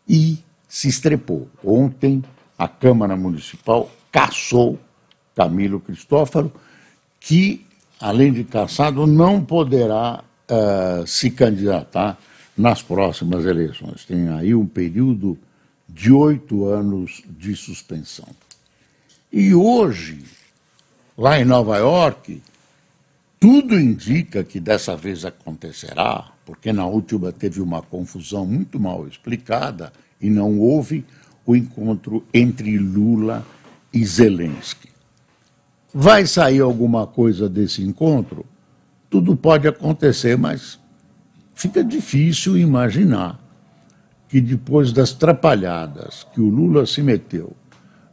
E 0.08 0.40
se 0.68 0.88
estrepou. 0.88 1.50
Ontem, 1.64 2.24
a 2.58 2.68
Câmara 2.68 3.16
Municipal 3.16 3.90
caçou 4.12 4.80
Camilo 5.36 5.80
Cristófaro, 5.80 6.52
que, 7.20 7.66
além 8.00 8.32
de 8.32 8.44
caçado, 8.44 9.06
não 9.06 9.44
poderá 9.44 10.24
uh, 10.50 11.06
se 11.08 11.32
candidatar 11.32 12.18
nas 12.58 12.82
próximas 12.82 13.46
eleições. 13.46 14.06
Tem 14.06 14.30
aí 14.30 14.56
um 14.56 14.66
período 14.66 15.38
de 15.88 16.12
oito 16.12 16.66
anos 16.66 17.24
de 17.28 17.56
suspensão. 17.56 18.28
E 19.32 19.54
hoje, 19.54 20.24
lá 21.18 21.40
em 21.40 21.46
Nova 21.46 21.78
York, 21.78 22.42
tudo 23.40 23.80
indica 23.80 24.44
que 24.44 24.60
dessa 24.60 24.96
vez 24.96 25.26
acontecerá, 25.26 26.32
porque 26.46 26.74
na 26.74 26.86
última 26.86 27.32
teve 27.32 27.62
uma 27.62 27.82
confusão 27.82 28.46
muito 28.46 28.80
mal 28.80 29.08
explicada 29.08 29.92
e 30.20 30.30
não 30.30 30.60
houve 30.60 31.06
o 31.46 31.56
encontro 31.56 32.26
entre 32.34 32.78
Lula 32.78 33.46
e 33.94 34.04
Zelensky. 34.04 34.90
Vai 35.94 36.26
sair 36.26 36.62
alguma 36.62 37.06
coisa 37.06 37.48
desse 37.48 37.82
encontro? 37.84 38.46
Tudo 39.10 39.36
pode 39.36 39.68
acontecer, 39.68 40.38
mas 40.38 40.80
fica 41.54 41.84
difícil 41.84 42.58
imaginar 42.58 43.40
que 44.28 44.42
depois 44.42 44.92
das 44.92 45.14
trapalhadas 45.14 46.26
que 46.34 46.42
o 46.42 46.50
Lula 46.50 46.86
se 46.86 47.02
meteu 47.02 47.56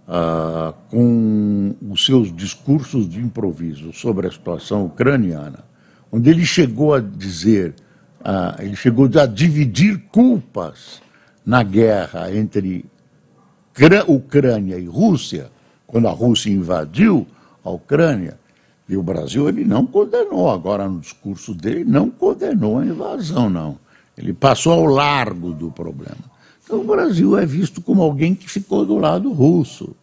uh, 0.07 0.75
com 0.88 1.75
os 1.90 2.05
seus 2.05 2.35
discursos 2.35 3.09
de 3.09 3.20
improviso 3.20 3.92
sobre 3.92 4.27
a 4.27 4.31
situação 4.31 4.85
ucraniana, 4.87 5.64
onde 6.11 6.31
ele 6.31 6.44
chegou 6.44 6.94
a 6.94 7.01
dizer, 7.01 7.75
uh, 8.20 8.61
ele 8.62 8.77
chegou 8.77 9.09
a 9.18 9.27
dividir 9.27 9.98
culpas 10.11 11.01
na 11.44 11.62
guerra 11.62 12.35
entre 12.35 12.85
Ucrânia 14.07 14.79
e 14.79 14.87
Rússia, 14.87 15.51
quando 15.87 16.07
a 16.09 16.12
Rússia 16.12 16.51
invadiu 16.51 17.27
a 17.64 17.70
Ucrânia, 17.70 18.38
e 18.88 18.96
o 18.96 19.03
Brasil 19.03 19.48
ele 19.48 19.64
não 19.64 19.87
condenou, 19.87 20.51
agora 20.51 20.87
no 20.87 21.01
discurso 21.01 21.55
dele, 21.55 21.85
não 21.85 22.11
condenou 22.11 22.79
a 22.79 22.85
invasão, 22.85 23.48
não. 23.48 23.79
Ele 24.16 24.33
passou 24.33 24.72
ao 24.72 24.85
largo 24.85 25.53
do 25.53 25.70
problema. 25.70 26.33
Então 26.64 26.81
o 26.81 26.85
Brasil 26.85 27.37
é 27.37 27.44
visto 27.44 27.81
como 27.81 28.03
alguém 28.03 28.35
que 28.35 28.48
ficou 28.48 28.85
do 28.85 28.98
lado 28.98 29.33
russo. 29.33 29.94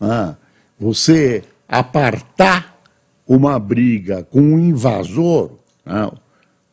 Ah, 0.00 0.34
você 0.78 1.42
apartar 1.68 2.78
uma 3.26 3.58
briga 3.58 4.22
com 4.24 4.40
um 4.40 4.58
invasor, 4.58 5.52
não, 5.84 6.12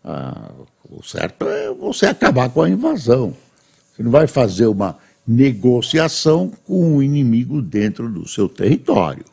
ah, 0.03 0.51
o 0.89 1.03
certo 1.03 1.45
é 1.45 1.73
você 1.73 2.07
acabar 2.07 2.49
com 2.49 2.61
a 2.61 2.69
invasão. 2.69 3.33
Você 3.93 4.03
não 4.03 4.11
vai 4.11 4.27
fazer 4.27 4.65
uma 4.65 4.97
negociação 5.27 6.51
com 6.65 6.95
um 6.95 7.01
inimigo 7.01 7.61
dentro 7.61 8.09
do 8.09 8.27
seu 8.27 8.49
território. 8.49 9.25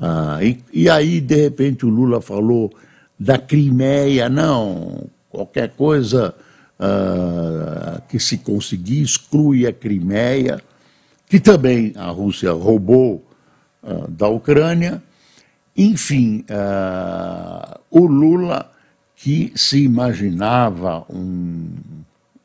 Ah, 0.00 0.38
e, 0.42 0.62
e, 0.72 0.88
aí, 0.88 1.20
de 1.20 1.36
repente, 1.36 1.84
o 1.84 1.90
Lula 1.90 2.20
falou 2.20 2.72
da 3.18 3.38
Crimeia. 3.38 4.28
Não, 4.28 5.06
qualquer 5.30 5.70
coisa 5.70 6.34
ah, 6.78 8.00
que 8.08 8.18
se 8.18 8.38
conseguir 8.38 9.02
exclui 9.02 9.66
a 9.66 9.72
Crimeia, 9.72 10.60
que 11.28 11.40
também 11.40 11.92
a 11.96 12.08
Rússia 12.10 12.52
roubou 12.52 13.24
ah, 13.82 14.06
da 14.08 14.28
Ucrânia. 14.28 15.02
Enfim, 15.76 16.44
ah, 16.50 17.80
o 17.90 18.06
Lula, 18.06 18.70
que 19.14 19.52
se 19.54 19.82
imaginava 19.82 21.04
um 21.10 21.70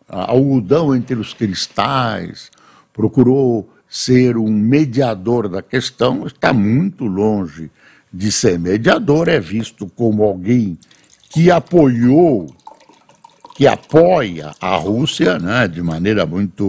algodão 0.08 0.96
entre 0.96 1.16
os 1.16 1.34
cristais, 1.34 2.52
procurou 2.94 3.70
ser 3.88 4.38
um 4.38 4.50
mediador 4.50 5.50
da 5.50 5.62
questão, 5.62 6.26
está 6.26 6.54
muito 6.54 7.06
longe 7.06 7.70
de 8.12 8.32
ser 8.32 8.60
mediador, 8.60 9.28
é 9.28 9.40
visto 9.40 9.88
como 9.88 10.24
alguém 10.24 10.78
que 11.30 11.50
apoiou, 11.50 12.54
que 13.56 13.68
apoia 13.68 14.56
a 14.60 14.76
Rússia, 14.76 15.38
né, 15.38 15.68
de 15.68 15.82
maneira 15.82 16.26
muito, 16.26 16.66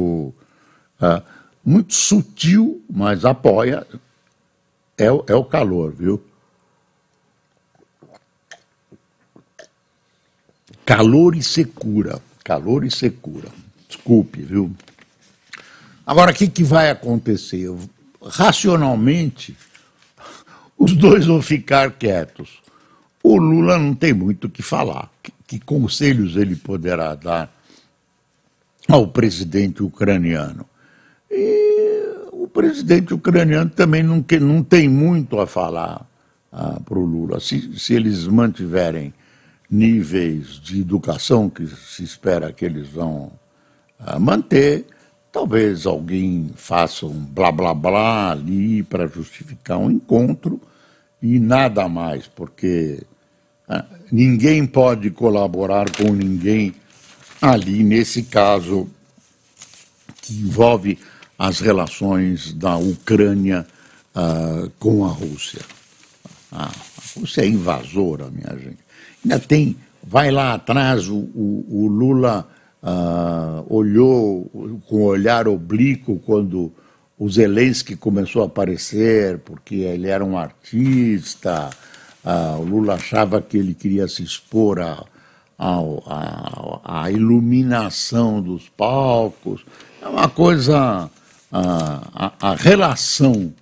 uh, 1.01 1.23
muito 1.65 1.95
sutil, 1.95 2.83
mas 2.91 3.25
apoia, 3.25 3.87
é, 4.99 5.07
é 5.07 5.35
o 5.35 5.45
calor, 5.45 5.93
viu? 5.93 6.23
Calor 10.85 11.37
e 11.37 11.43
secura, 11.43 12.21
calor 12.43 12.85
e 12.85 12.91
secura. 12.91 13.49
Desculpe, 13.89 14.43
viu? 14.43 14.75
Agora, 16.05 16.33
o 16.33 16.35
que, 16.35 16.49
que 16.49 16.65
vai 16.65 16.91
acontecer? 16.91 17.71
Racionalmente, 18.21 19.57
os 20.77 20.93
dois 20.95 21.27
vão 21.27 21.41
ficar 21.41 21.93
quietos. 21.93 22.61
O 23.23 23.37
Lula 23.37 23.79
não 23.79 23.95
tem 23.95 24.13
muito 24.13 24.49
o 24.49 24.51
que 24.51 24.63
falar. 24.63 25.12
Que, 25.59 25.61
conselhos 25.61 26.37
ele 26.37 26.57
poderá 26.57 27.15
dar 27.15 27.53
ao 28.89 29.09
presidente 29.09 29.83
ucraniano? 29.83 30.67
E 31.31 32.29
o 32.33 32.49
presidente 32.49 33.13
ucraniano 33.13 33.71
também 33.71 34.03
não, 34.03 34.23
que, 34.23 34.39
não 34.39 34.63
tem 34.63 34.89
muito 34.89 35.39
a 35.41 35.47
falar 35.47 36.07
ah, 36.53 36.81
para 36.85 36.99
o 36.99 37.05
Lula. 37.05 37.41
Se, 37.41 37.79
se 37.79 37.95
eles 37.95 38.27
mantiverem 38.27 39.13
níveis 39.71 40.61
de 40.61 40.81
educação 40.81 41.49
que 41.49 41.67
se 41.67 42.03
espera 42.03 42.53
que 42.53 42.65
eles 42.65 42.89
vão 42.89 43.33
ah, 43.99 44.19
manter, 44.19 44.87
Talvez 45.33 45.87
alguém 45.87 46.51
faça 46.55 47.07
um 47.07 47.25
blá 47.25 47.51
blá 47.51 47.73
blá 47.73 48.33
ali 48.33 48.83
para 48.83 49.07
justificar 49.07 49.79
um 49.79 49.91
encontro 49.91 50.61
e 51.23 51.39
nada 51.39 51.89
mais, 51.89 52.27
porque 52.29 53.03
ninguém 54.11 54.67
pode 54.67 55.11
colaborar 55.11 55.91
com 55.91 56.13
ninguém 56.13 56.75
ali, 57.41 57.83
nesse 57.83 58.23
caso 58.23 58.89
que 60.21 60.35
envolve 60.35 60.99
as 61.39 61.61
relações 61.61 62.53
da 62.53 62.77
Ucrânia 62.77 63.67
ah, 64.15 64.69
com 64.79 65.05
a 65.05 65.09
Rússia. 65.09 65.61
Ah, 66.53 66.71
a 66.71 67.19
Rússia 67.19 67.43
é 67.43 67.49
invasora, 67.49 68.31
minha 68.31 68.57
gente. 68.59 68.79
Ainda 69.25 69.39
tem, 69.41 69.77
vai 70.03 70.31
lá 70.31 70.55
atrás, 70.55 71.09
o, 71.09 71.17
o, 71.17 71.67
o 71.69 71.87
Lula 71.87 72.49
ah, 72.83 73.65
olhou 73.69 74.81
com 74.87 75.03
olhar 75.03 75.49
oblíquo 75.49 76.21
quando 76.25 76.73
o 77.19 77.29
Zelensky 77.29 77.97
começou 77.97 78.43
a 78.43 78.47
aparecer, 78.47 79.39
porque 79.39 79.77
ele 79.77 80.09
era 80.09 80.25
um 80.25 80.37
artista, 80.37 81.71
ah, 82.25 82.57
o 82.59 82.65
Lula 82.65 82.95
achava 82.95 83.43
que 83.43 83.57
ele 83.57 83.75
queria 83.75 84.07
se 84.07 84.23
expor 84.23 84.81
à 84.81 85.05
a, 85.59 85.79
a, 86.07 87.03
a, 87.05 87.11
iluminação 87.11 88.43
dos 88.43 88.69
palcos. 88.69 89.65
É 90.01 90.09
uma 90.09 90.29
coisa. 90.29 91.09
A, 91.53 92.33
a, 92.41 92.55
relação 92.55 93.53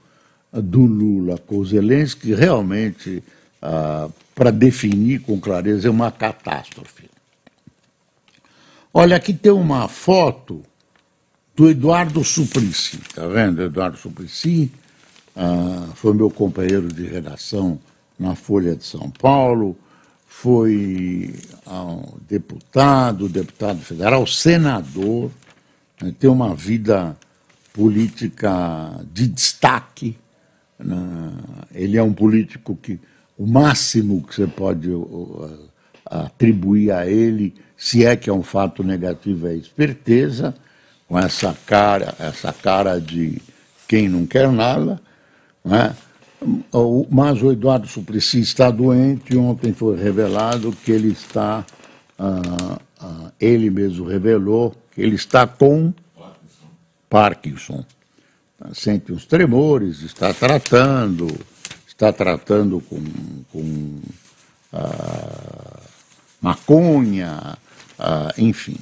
do 0.52 0.82
Lula 0.82 1.38
com 1.38 1.58
o 1.58 1.64
Zelensky 1.64 2.34
realmente, 2.34 3.22
ah, 3.60 4.08
para 4.34 4.50
definir 4.50 5.20
com 5.20 5.40
clareza, 5.40 5.88
é 5.88 5.90
uma 5.90 6.10
catástrofe. 6.10 7.10
Olha, 8.94 9.16
aqui 9.16 9.34
tem 9.34 9.52
uma 9.52 9.88
foto 9.88 10.62
do 11.54 11.68
Eduardo 11.68 12.24
Suplicy, 12.24 12.98
tá 13.14 13.26
vendo? 13.26 13.62
Eduardo 13.62 13.96
Suplicy 13.96 14.70
ah, 15.36 15.88
foi 15.94 16.14
meu 16.14 16.30
companheiro 16.30 16.88
de 16.88 17.06
redação 17.06 17.78
na 18.20 18.34
Folha 18.34 18.76
de 18.76 18.84
São 18.84 19.10
Paulo, 19.10 19.76
foi 20.26 21.34
ah, 21.66 21.96
deputado, 22.28 23.28
deputado 23.28 23.80
federal, 23.80 24.26
senador, 24.26 25.30
né, 26.00 26.14
tem 26.18 26.28
uma 26.28 26.54
vida 26.54 27.16
política 27.72 29.00
de 29.12 29.26
destaque. 29.26 30.16
Né? 30.78 31.32
Ele 31.74 31.96
é 31.96 32.02
um 32.02 32.12
político 32.12 32.76
que 32.76 33.00
o 33.36 33.46
máximo 33.46 34.22
que 34.22 34.34
você 34.34 34.46
pode 34.46 34.90
atribuir 36.04 36.92
a 36.92 37.06
ele 37.06 37.54
se 37.80 38.04
é 38.04 38.14
que 38.14 38.28
é 38.28 38.32
um 38.32 38.42
fato 38.42 38.84
negativo, 38.84 39.46
é 39.46 39.54
esperteza, 39.54 40.54
com 41.08 41.18
essa 41.18 41.56
cara, 41.66 42.14
essa 42.18 42.52
cara 42.52 43.00
de 43.00 43.40
quem 43.88 44.06
não 44.06 44.26
quer 44.26 44.52
nada, 44.52 45.00
né? 45.64 45.96
Mas 47.10 47.42
o 47.42 47.52
Eduardo 47.52 47.86
Suplicy 47.86 48.40
está 48.40 48.70
doente, 48.70 49.36
ontem 49.36 49.72
foi 49.72 49.96
revelado 49.96 50.72
que 50.72 50.90
ele 50.90 51.08
está, 51.08 51.64
ah, 52.18 52.78
ah, 52.98 53.32
ele 53.38 53.70
mesmo 53.70 54.06
revelou, 54.06 54.74
que 54.92 55.02
ele 55.02 55.16
está 55.16 55.46
com 55.46 55.92
Parkinson. 57.08 57.84
Sente 58.72 59.12
os 59.12 59.26
tremores, 59.26 60.02
está 60.02 60.32
tratando, 60.32 61.28
está 61.86 62.12
tratando 62.12 62.80
com, 62.80 63.02
com 63.52 64.00
ah, 64.72 65.80
maconha, 66.40 67.58
ah, 67.98 68.32
enfim. 68.38 68.76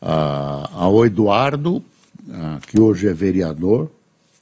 Ah, 0.00 0.70
ao 0.72 1.04
Eduardo, 1.04 1.82
ah, 2.30 2.58
que 2.66 2.80
hoje 2.80 3.08
é 3.08 3.12
vereador 3.12 3.90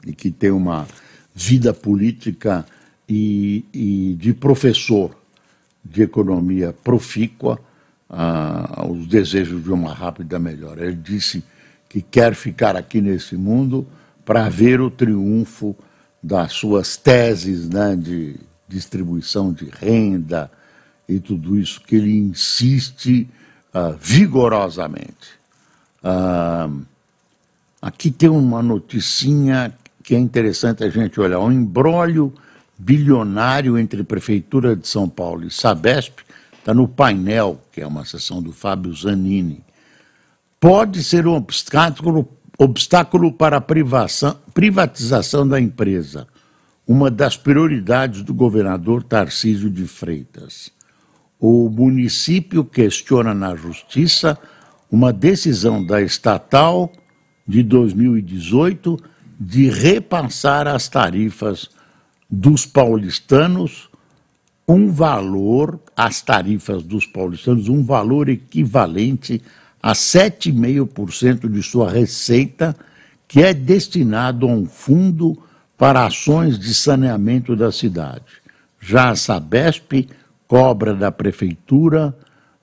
e 0.06 0.12
que 0.12 0.30
tem 0.30 0.50
uma 0.50 0.86
vida 1.36 1.74
política 1.74 2.64
e, 3.06 3.62
e 3.70 4.16
de 4.18 4.32
professor 4.32 5.14
de 5.84 6.02
economia 6.02 6.74
profícua, 6.82 7.60
ah, 8.08 8.86
os 8.88 9.06
desejos 9.06 9.62
de 9.62 9.70
uma 9.70 9.92
rápida 9.92 10.38
melhora. 10.38 10.86
Ele 10.86 10.96
disse 10.96 11.44
que 11.90 12.00
quer 12.00 12.34
ficar 12.34 12.74
aqui 12.74 13.02
nesse 13.02 13.36
mundo 13.36 13.86
para 14.24 14.48
ver 14.48 14.80
o 14.80 14.90
triunfo 14.90 15.76
das 16.22 16.54
suas 16.54 16.96
teses 16.96 17.68
né, 17.68 17.94
de 17.94 18.36
distribuição 18.66 19.52
de 19.52 19.68
renda 19.70 20.50
e 21.06 21.20
tudo 21.20 21.56
isso 21.58 21.82
que 21.82 21.96
ele 21.96 22.16
insiste 22.16 23.28
uh, 23.74 23.96
vigorosamente. 24.00 25.36
Uh, 26.02 26.82
aqui 27.80 28.10
tem 28.10 28.30
uma 28.30 28.62
noticinha 28.62 29.72
que 30.06 30.14
é 30.14 30.18
interessante 30.20 30.84
a 30.84 30.88
gente 30.88 31.20
olhar. 31.20 31.40
Um 31.40 31.50
embrólio 31.50 32.32
bilionário 32.78 33.76
entre 33.76 34.04
Prefeitura 34.04 34.76
de 34.76 34.86
São 34.86 35.08
Paulo 35.08 35.44
e 35.44 35.50
Sabesp 35.50 36.20
está 36.56 36.72
no 36.72 36.86
painel, 36.86 37.60
que 37.72 37.80
é 37.80 37.86
uma 37.86 38.04
sessão 38.04 38.40
do 38.40 38.52
Fábio 38.52 38.94
Zanini. 38.94 39.64
Pode 40.60 41.02
ser 41.02 41.26
um 41.26 41.34
obstáculo, 41.34 42.28
obstáculo 42.56 43.32
para 43.32 43.56
a 43.56 43.60
privatização 43.60 45.46
da 45.46 45.60
empresa, 45.60 46.28
uma 46.86 47.10
das 47.10 47.36
prioridades 47.36 48.22
do 48.22 48.32
governador 48.32 49.02
Tarcísio 49.02 49.68
de 49.68 49.88
Freitas. 49.88 50.70
O 51.36 51.68
município 51.68 52.64
questiona 52.64 53.34
na 53.34 53.56
justiça 53.56 54.38
uma 54.88 55.12
decisão 55.12 55.84
da 55.84 56.00
estatal 56.00 56.92
de 57.44 57.64
2018 57.64 59.15
de 59.38 59.68
repassar 59.68 60.66
as 60.66 60.88
tarifas 60.88 61.68
dos 62.30 62.66
paulistanos 62.66 63.88
um 64.68 64.90
valor, 64.90 65.78
as 65.96 66.20
tarifas 66.20 66.82
dos 66.82 67.06
paulistanos, 67.06 67.68
um 67.68 67.84
valor 67.84 68.28
equivalente 68.28 69.40
a 69.80 69.92
7,5% 69.92 71.48
de 71.48 71.62
sua 71.62 71.90
receita, 71.90 72.74
que 73.28 73.42
é 73.42 73.54
destinado 73.54 74.46
a 74.46 74.50
um 74.50 74.66
fundo 74.66 75.38
para 75.78 76.04
ações 76.04 76.58
de 76.58 76.74
saneamento 76.74 77.54
da 77.54 77.70
cidade. 77.70 78.24
Já 78.80 79.10
a 79.10 79.16
Sabesp 79.16 80.08
cobra 80.48 80.94
da 80.94 81.12
prefeitura 81.12 82.16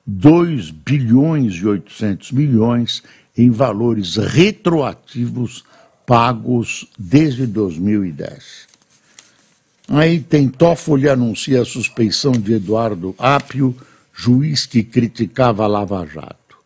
2 0.06 0.72
bilhões 0.72 1.54
e 1.54 1.66
800 1.66 2.32
milhões 2.32 3.04
em 3.38 3.50
valores 3.50 4.18
retroativos 4.18 5.64
pagos 6.06 6.88
desde 6.98 7.46
2010. 7.46 8.68
Aí 9.90 10.20
tem 10.20 10.48
Toffoli 10.48 11.10
anuncia 11.10 11.62
a 11.62 11.66
suspeição 11.66 12.32
de 12.32 12.54
Eduardo 12.54 13.14
Apio, 13.18 13.76
juiz 14.14 14.66
que 14.66 14.84
criticava 14.84 15.68
Lava 15.68 16.06
Jato. 16.06 16.58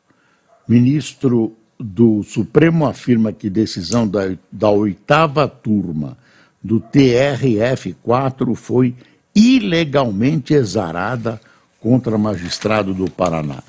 Ministro 0.67 1.56
do 1.80 2.23
Supremo 2.23 2.86
afirma 2.86 3.32
que 3.32 3.50
decisão 3.50 4.08
da, 4.08 4.36
da 4.52 4.69
oitava 4.69 5.47
turma 5.47 6.17
do 6.63 6.80
TRF4 6.82 8.56
foi 8.56 8.95
ilegalmente 9.34 10.54
exarada 10.54 11.39
contra 11.80 12.17
magistrado 12.17 12.93
do 12.93 13.10
Paraná. 13.10 13.62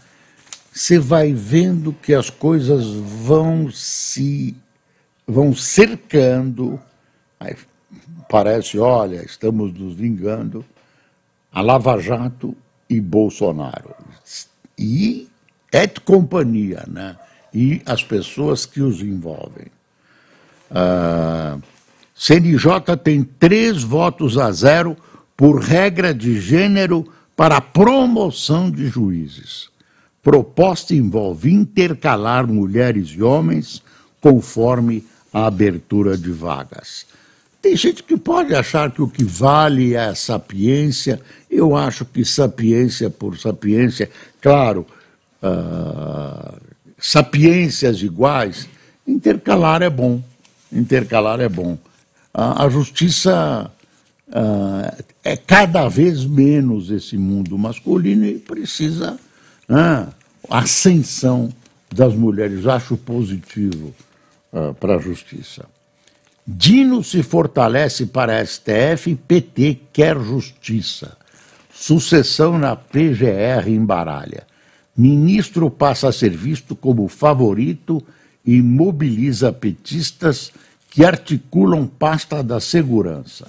Você 0.73 0.99
vai 0.99 1.33
vendo 1.33 1.93
que 1.93 2.15
as 2.15 2.31
coisas 2.31 2.87
vão 2.87 3.71
se 3.71 4.57
vão 5.29 5.55
cercando, 5.55 6.81
parece, 8.31 8.79
olha, 8.79 9.23
estamos 9.23 9.75
nos 9.75 9.95
vingando, 9.95 10.65
a 11.53 11.61
Lava 11.61 12.01
Jato 12.01 12.57
e 12.89 12.99
Bolsonaro. 12.99 13.95
E 14.79 15.29
é 15.71 15.87
de 15.87 16.01
companhia, 16.01 16.85
né? 16.89 17.17
E 17.53 17.83
as 17.85 18.03
pessoas 18.03 18.65
que 18.65 18.81
os 18.81 19.03
envolvem. 19.03 19.67
Uh, 20.71 21.61
CNJ 22.15 22.97
tem 23.03 23.23
três 23.23 23.83
votos 23.83 24.39
a 24.39 24.51
zero 24.51 24.97
por 25.37 25.61
regra 25.61 26.15
de 26.15 26.41
gênero 26.41 27.07
para 27.37 27.61
promoção 27.61 28.71
de 28.71 28.89
juízes. 28.89 29.69
Proposta 30.23 30.95
envolve 30.95 31.53
intercalar 31.53 32.47
mulheres 32.47 33.09
e 33.11 33.23
homens 33.23 33.83
conforme 34.21 35.07
a 35.39 35.47
abertura 35.47 36.17
de 36.17 36.31
vagas. 36.31 37.07
Tem 37.61 37.77
gente 37.77 38.03
que 38.03 38.17
pode 38.17 38.55
achar 38.55 38.91
que 38.91 39.03
o 39.03 39.09
que 39.09 39.25
vale 39.25 39.95
é 39.95 40.07
a 40.07 40.15
sapiência. 40.15 41.21
Eu 41.51 41.77
acho 41.77 42.05
que 42.05 42.25
sapiência 42.25 43.11
por 43.11 43.37
sapiência, 43.37 44.09
claro, 44.41 44.87
uh, 45.43 46.57
sapiências 46.99 48.01
iguais, 48.03 48.69
intercalar 49.07 49.83
é 49.83 49.91
bom. 49.91 50.23
Intercalar 50.73 51.41
é 51.41 51.49
bom. 51.49 51.73
Uh, 52.33 52.63
a 52.63 52.69
justiça 52.69 53.71
uh, 54.29 55.05
é 55.25 55.37
cada 55.37 55.89
vez 55.89 56.25
menos 56.25 56.91
esse 56.91 57.19
mundo 57.19 57.59
masculino 57.59 58.25
e 58.25 58.39
precisa 58.39 59.19
uh, 59.69 60.13
ascensão 60.49 61.49
das 61.93 62.15
mulheres. 62.15 62.67
Acho 62.67 62.97
positivo 62.97 63.93
uh, 64.53 64.75
para 64.75 64.97
a 64.97 64.99
justiça. 64.99 65.67
Dino 66.47 67.05
se 67.05 67.23
fortalece 67.23 68.07
para 68.07 68.39
a 68.39 68.47
STF 68.47 69.15
PT 69.27 69.79
quer 69.93 70.19
justiça. 70.19 71.17
Sucessão 71.73 72.59
na 72.59 72.75
PGR 72.75 73.69
em 73.69 73.85
Baralha. 73.85 74.47
Ministro 74.97 75.71
passa 75.71 76.09
a 76.09 76.13
ser 76.13 76.31
visto 76.31 76.75
como 76.75 77.07
favorito 77.07 78.03
e 78.45 78.63
mobiliza 78.63 79.53
petistas 79.53 80.51
que 80.91 81.05
articulam 81.05 81.87
pasta 81.87 82.43
da 82.43 82.59
segurança. 82.59 83.47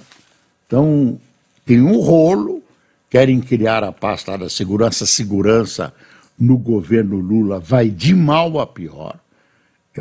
Então, 0.66 1.18
tem 1.64 1.80
um 1.80 1.98
rolo, 2.00 2.62
querem 3.08 3.40
criar 3.40 3.82
a 3.82 3.90
pasta 3.90 4.36
da 4.36 4.48
segurança, 4.48 5.06
segurança 5.06 5.92
no 6.38 6.56
governo 6.56 7.16
Lula 7.16 7.58
vai 7.58 7.88
de 7.88 8.14
mal 8.14 8.60
a 8.60 8.66
pior. 8.66 9.18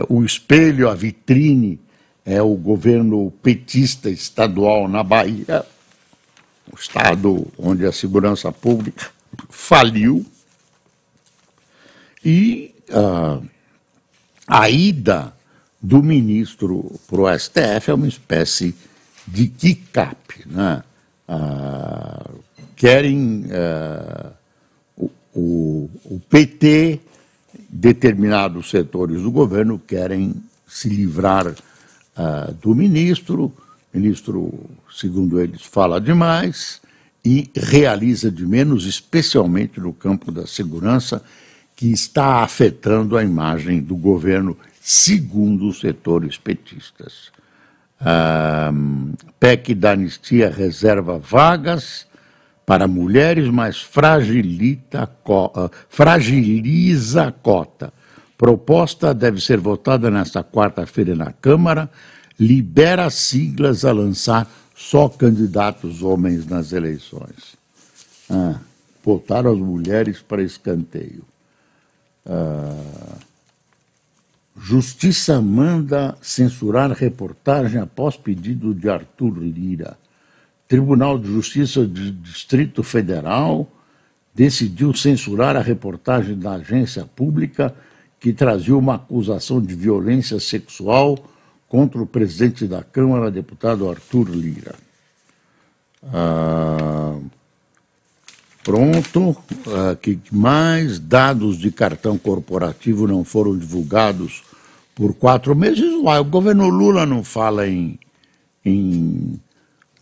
O 0.08 0.24
espelho, 0.24 0.90
a 0.90 0.96
vitrine, 0.96 1.80
é 2.26 2.42
o 2.42 2.54
governo 2.56 3.32
petista 3.42 4.10
estadual 4.10 4.88
na 4.88 5.04
Bahia, 5.04 5.66
o 6.72 6.76
estado 6.76 7.48
onde 7.58 7.86
a 7.86 7.92
segurança 7.92 8.52
pública 8.52 9.10
faliu, 9.50 10.26
e 12.24 12.76
uh, 12.90 13.44
a 14.48 14.70
ida 14.70 15.34
do 15.82 16.04
ministro 16.04 17.00
para 17.08 17.22
o 17.22 17.40
STF 17.40 17.90
é 17.90 17.94
uma 17.94 18.08
espécie 18.08 18.76
de 19.28 19.48
kick-up. 19.48 20.44
Né? 20.46 20.84
Uh, 21.28 22.40
querem 22.76 23.46
uh, 23.46 24.32
o, 24.98 25.12
o, 25.34 25.90
o, 26.06 26.22
PT, 26.30 27.00
determinados 27.70 28.70
setores 28.70 29.22
do 29.22 29.32
governo 29.32 29.80
querem 29.80 30.34
se 30.68 30.90
livrar 30.90 31.48
uh, 31.48 32.54
do 32.62 32.74
ministro. 32.74 33.46
O 33.94 33.98
ministro, 33.98 34.52
segundo 34.92 35.40
eles, 35.40 35.62
fala 35.62 36.02
demais 36.02 36.82
e 37.24 37.50
realiza 37.56 38.32
de 38.32 38.46
menos, 38.46 38.86
especialmente 38.86 39.80
no 39.80 39.94
campo 39.94 40.32
da 40.32 40.48
segurança 40.48 41.24
que 41.76 41.92
está 41.92 42.44
afetando 42.44 43.18
a 43.18 43.24
imagem 43.24 43.82
do 43.82 43.96
governo, 43.96 44.58
segundo 44.82 45.68
os 45.68 45.80
setores 45.80 46.38
petistas. 46.38 47.32
A 48.00 48.72
PEC 49.40 49.76
da 49.76 49.92
anistia 49.92 50.50
reserva 50.50 51.20
vagas 51.20 52.09
para 52.70 52.88
mulheres, 52.88 53.50
mas 53.50 53.82
fragilita, 53.82 55.10
ah, 55.28 55.72
fragiliza 55.90 57.30
a 57.30 57.32
cota. 57.32 57.92
Proposta 58.38 59.12
deve 59.12 59.42
ser 59.42 59.58
votada 59.58 60.12
nesta 60.12 60.44
quarta-feira 60.44 61.16
na 61.16 61.34
Câmara, 61.34 61.90
libera 62.40 63.10
siglas 63.10 63.84
a 63.84 63.92
lançar 63.92 64.48
só 64.76 65.10
candidatos 65.10 66.04
homens 66.04 66.46
nas 66.46 66.72
eleições. 66.72 67.58
Ah, 68.30 68.60
as 69.04 69.58
mulheres 69.58 70.22
para 70.22 70.44
escanteio. 70.44 71.24
Ah, 72.24 73.16
Justiça 74.56 75.42
manda 75.42 76.16
censurar 76.22 76.92
reportagem 76.92 77.82
após 77.82 78.16
pedido 78.16 78.76
de 78.76 78.88
Arthur 78.88 79.40
Lira. 79.40 79.98
Tribunal 80.70 81.18
de 81.18 81.28
Justiça 81.28 81.82
do 81.82 82.12
Distrito 82.12 82.84
Federal 82.84 83.68
decidiu 84.36 84.94
censurar 84.94 85.58
a 85.58 85.62
reportagem 85.62 86.38
da 86.38 86.52
agência 86.52 87.10
pública 87.16 87.74
que 88.20 88.32
trazia 88.32 88.78
uma 88.78 88.94
acusação 88.94 89.60
de 89.60 89.74
violência 89.74 90.40
sexual 90.40 91.18
contra 91.68 92.00
o 92.00 92.06
presidente 92.06 92.68
da 92.68 92.84
Câmara, 92.84 93.32
deputado 93.32 93.90
Arthur 93.90 94.30
Lira. 94.30 94.76
Ah, 96.04 97.18
pronto, 98.64 99.30
uh, 99.32 99.96
que 100.00 100.20
mais 100.32 101.00
dados 101.00 101.58
de 101.58 101.72
cartão 101.72 102.16
corporativo 102.16 103.08
não 103.08 103.24
foram 103.24 103.58
divulgados 103.58 104.44
por 104.94 105.16
quatro 105.16 105.56
meses. 105.56 105.92
Uai, 106.04 106.20
o 106.20 106.26
governo 106.26 106.70
Lula 106.70 107.08
não 107.08 107.24
fala 107.24 107.68
em, 107.68 107.98
em 108.64 109.40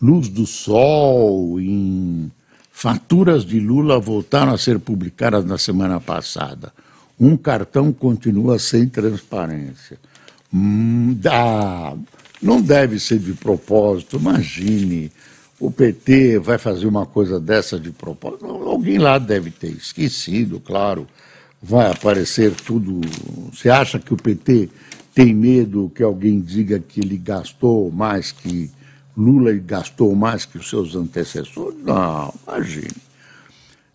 luz 0.00 0.28
do 0.28 0.46
sol, 0.46 1.60
em 1.60 2.30
faturas 2.70 3.44
de 3.44 3.58
Lula 3.58 3.98
voltaram 3.98 4.52
a 4.52 4.58
ser 4.58 4.78
publicadas 4.78 5.44
na 5.44 5.58
semana 5.58 6.00
passada. 6.00 6.72
Um 7.18 7.36
cartão 7.36 7.92
continua 7.92 8.58
sem 8.58 8.88
transparência. 8.88 9.98
Hum, 10.54 11.18
não 12.40 12.62
deve 12.62 13.00
ser 13.00 13.18
de 13.18 13.32
propósito, 13.34 14.16
imagine 14.16 15.10
o 15.60 15.70
PT 15.70 16.38
vai 16.38 16.56
fazer 16.56 16.86
uma 16.86 17.04
coisa 17.04 17.40
dessa 17.40 17.78
de 17.78 17.90
propósito. 17.90 18.46
Alguém 18.46 18.98
lá 18.98 19.18
deve 19.18 19.50
ter 19.50 19.70
esquecido, 19.70 20.60
claro. 20.60 21.06
Vai 21.60 21.90
aparecer 21.90 22.52
tudo. 22.54 23.00
Você 23.52 23.68
acha 23.68 23.98
que 23.98 24.14
o 24.14 24.16
PT 24.16 24.68
tem 25.12 25.34
medo 25.34 25.90
que 25.92 26.02
alguém 26.02 26.40
diga 26.40 26.78
que 26.78 27.00
ele 27.00 27.16
gastou 27.16 27.90
mais 27.90 28.30
que 28.30 28.70
Lula 29.18 29.52
gastou 29.54 30.14
mais 30.14 30.44
que 30.44 30.58
os 30.58 30.70
seus 30.70 30.94
antecessores? 30.94 31.76
Não, 31.82 32.32
imagine. 32.46 32.96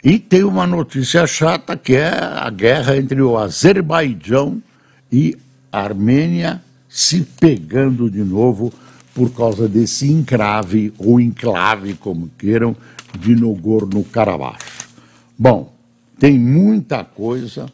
E 0.04 0.20
tem 0.20 0.44
uma 0.44 0.68
notícia 0.68 1.26
chata 1.26 1.78
que 1.78 1.96
é 1.96 2.10
a 2.10 2.50
guerra 2.50 2.98
entre 2.98 3.22
o 3.22 3.38
Azerbaijão 3.38 4.62
e 5.10 5.38
a 5.72 5.80
Armênia 5.80 6.62
se 6.90 7.22
pegando 7.22 8.12
de 8.12 8.22
novo 8.22 8.74
por 9.16 9.32
causa 9.32 9.66
desse 9.66 10.12
encrave 10.12 10.94
ou 10.98 11.22
enclave, 11.22 11.94
como 11.94 12.30
queiram, 12.38 12.76
de 13.18 13.34
Nogorno-Karabakh. 13.34 14.60
Bom, 15.40 15.74
tem 16.20 16.38
muita 16.38 17.04
coisa. 17.06 17.68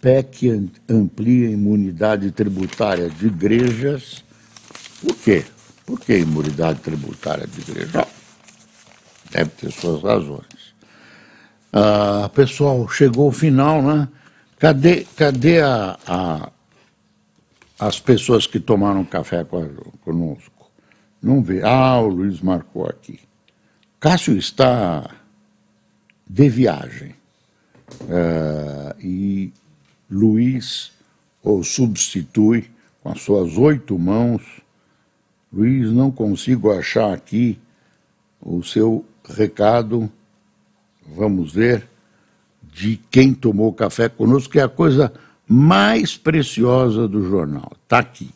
PEC 0.00 0.70
amplia 0.88 1.48
a 1.48 1.52
imunidade 1.52 2.30
tributária 2.30 3.10
de 3.10 3.26
igrejas. 3.26 4.24
Por 5.02 5.14
quê? 5.16 5.44
Por 5.86 6.00
que 6.00 6.18
imunidade 6.18 6.80
tributária 6.80 7.46
de 7.46 7.60
igreja? 7.60 8.06
Deve 9.30 9.50
ter 9.50 9.70
suas 9.70 10.02
razões. 10.02 10.74
Ah, 11.72 12.28
pessoal, 12.34 12.88
chegou 12.88 13.28
o 13.28 13.32
final, 13.32 13.80
né? 13.80 14.08
Cadê, 14.58 15.06
cadê 15.16 15.60
a, 15.60 15.98
a, 16.06 16.50
as 17.78 18.00
pessoas 18.00 18.46
que 18.46 18.58
tomaram 18.58 19.04
café 19.04 19.46
conosco? 20.04 20.70
Não 21.22 21.42
vê. 21.42 21.62
Ah, 21.62 22.00
o 22.00 22.08
Luiz 22.08 22.40
marcou 22.40 22.86
aqui. 22.86 23.20
Cássio 24.00 24.36
está 24.36 25.08
de 26.28 26.48
viagem. 26.48 27.14
Uh, 28.02 29.00
e 29.00 29.52
Luiz 30.10 30.92
o 31.42 31.62
substitui 31.62 32.68
com 33.02 33.10
as 33.10 33.22
suas 33.22 33.56
oito 33.56 33.98
mãos. 33.98 34.42
Luiz, 35.56 35.90
não 35.90 36.10
consigo 36.10 36.70
achar 36.70 37.12
aqui 37.12 37.58
o 38.40 38.62
seu 38.62 39.04
recado 39.28 40.10
vamos 41.14 41.52
ver, 41.52 41.86
de 42.72 42.98
quem 43.10 43.32
tomou 43.32 43.72
café 43.72 44.08
conosco, 44.08 44.52
que 44.52 44.58
é 44.58 44.62
a 44.62 44.68
coisa 44.68 45.12
mais 45.46 46.16
preciosa 46.16 47.06
do 47.06 47.22
jornal. 47.28 47.72
Está 47.82 47.98
aqui. 47.98 48.30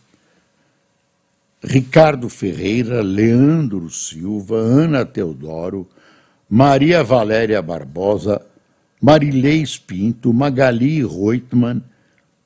Ricardo 1.63 2.29
Ferreira, 2.29 3.03
Leandro 3.03 3.91
Silva, 3.91 4.57
Ana 4.57 5.05
Teodoro, 5.05 5.87
Maria 6.49 7.05
Valéria 7.05 7.61
Barbosa, 7.61 8.41
Marilês 9.01 9.77
Pinto, 9.77 10.33
Magali 10.33 11.05
Reutmann, 11.05 11.83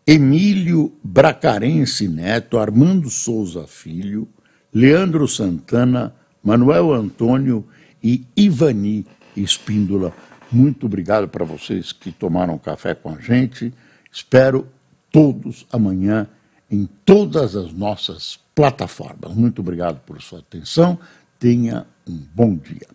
Emílio 0.06 0.92
Bracarense 1.02 2.08
Neto, 2.08 2.58
Armando 2.58 3.08
Souza 3.08 3.66
Filho, 3.66 4.28
Leandro 4.74 5.28
Santana, 5.28 6.12
Manuel 6.42 6.92
Antônio 6.92 7.64
e 8.02 8.26
Ivani 8.37 9.06
Espíndola. 9.37 10.12
Muito 10.50 10.87
obrigado 10.87 11.28
para 11.28 11.44
vocês 11.44 11.92
que 11.92 12.10
tomaram 12.10 12.58
café 12.58 12.94
com 12.94 13.10
a 13.14 13.20
gente. 13.20 13.72
Espero 14.10 14.66
todos 15.12 15.64
amanhã 15.72 16.26
em 16.68 16.88
todas 17.04 17.54
as 17.54 17.72
nossas 17.72 18.38
plataformas. 18.52 19.32
Muito 19.34 19.60
obrigado 19.60 20.00
por 20.00 20.20
sua 20.20 20.40
atenção. 20.40 20.98
Tenha 21.38 21.87
um 22.06 22.20
bom 22.34 22.56
dia. 22.56 22.93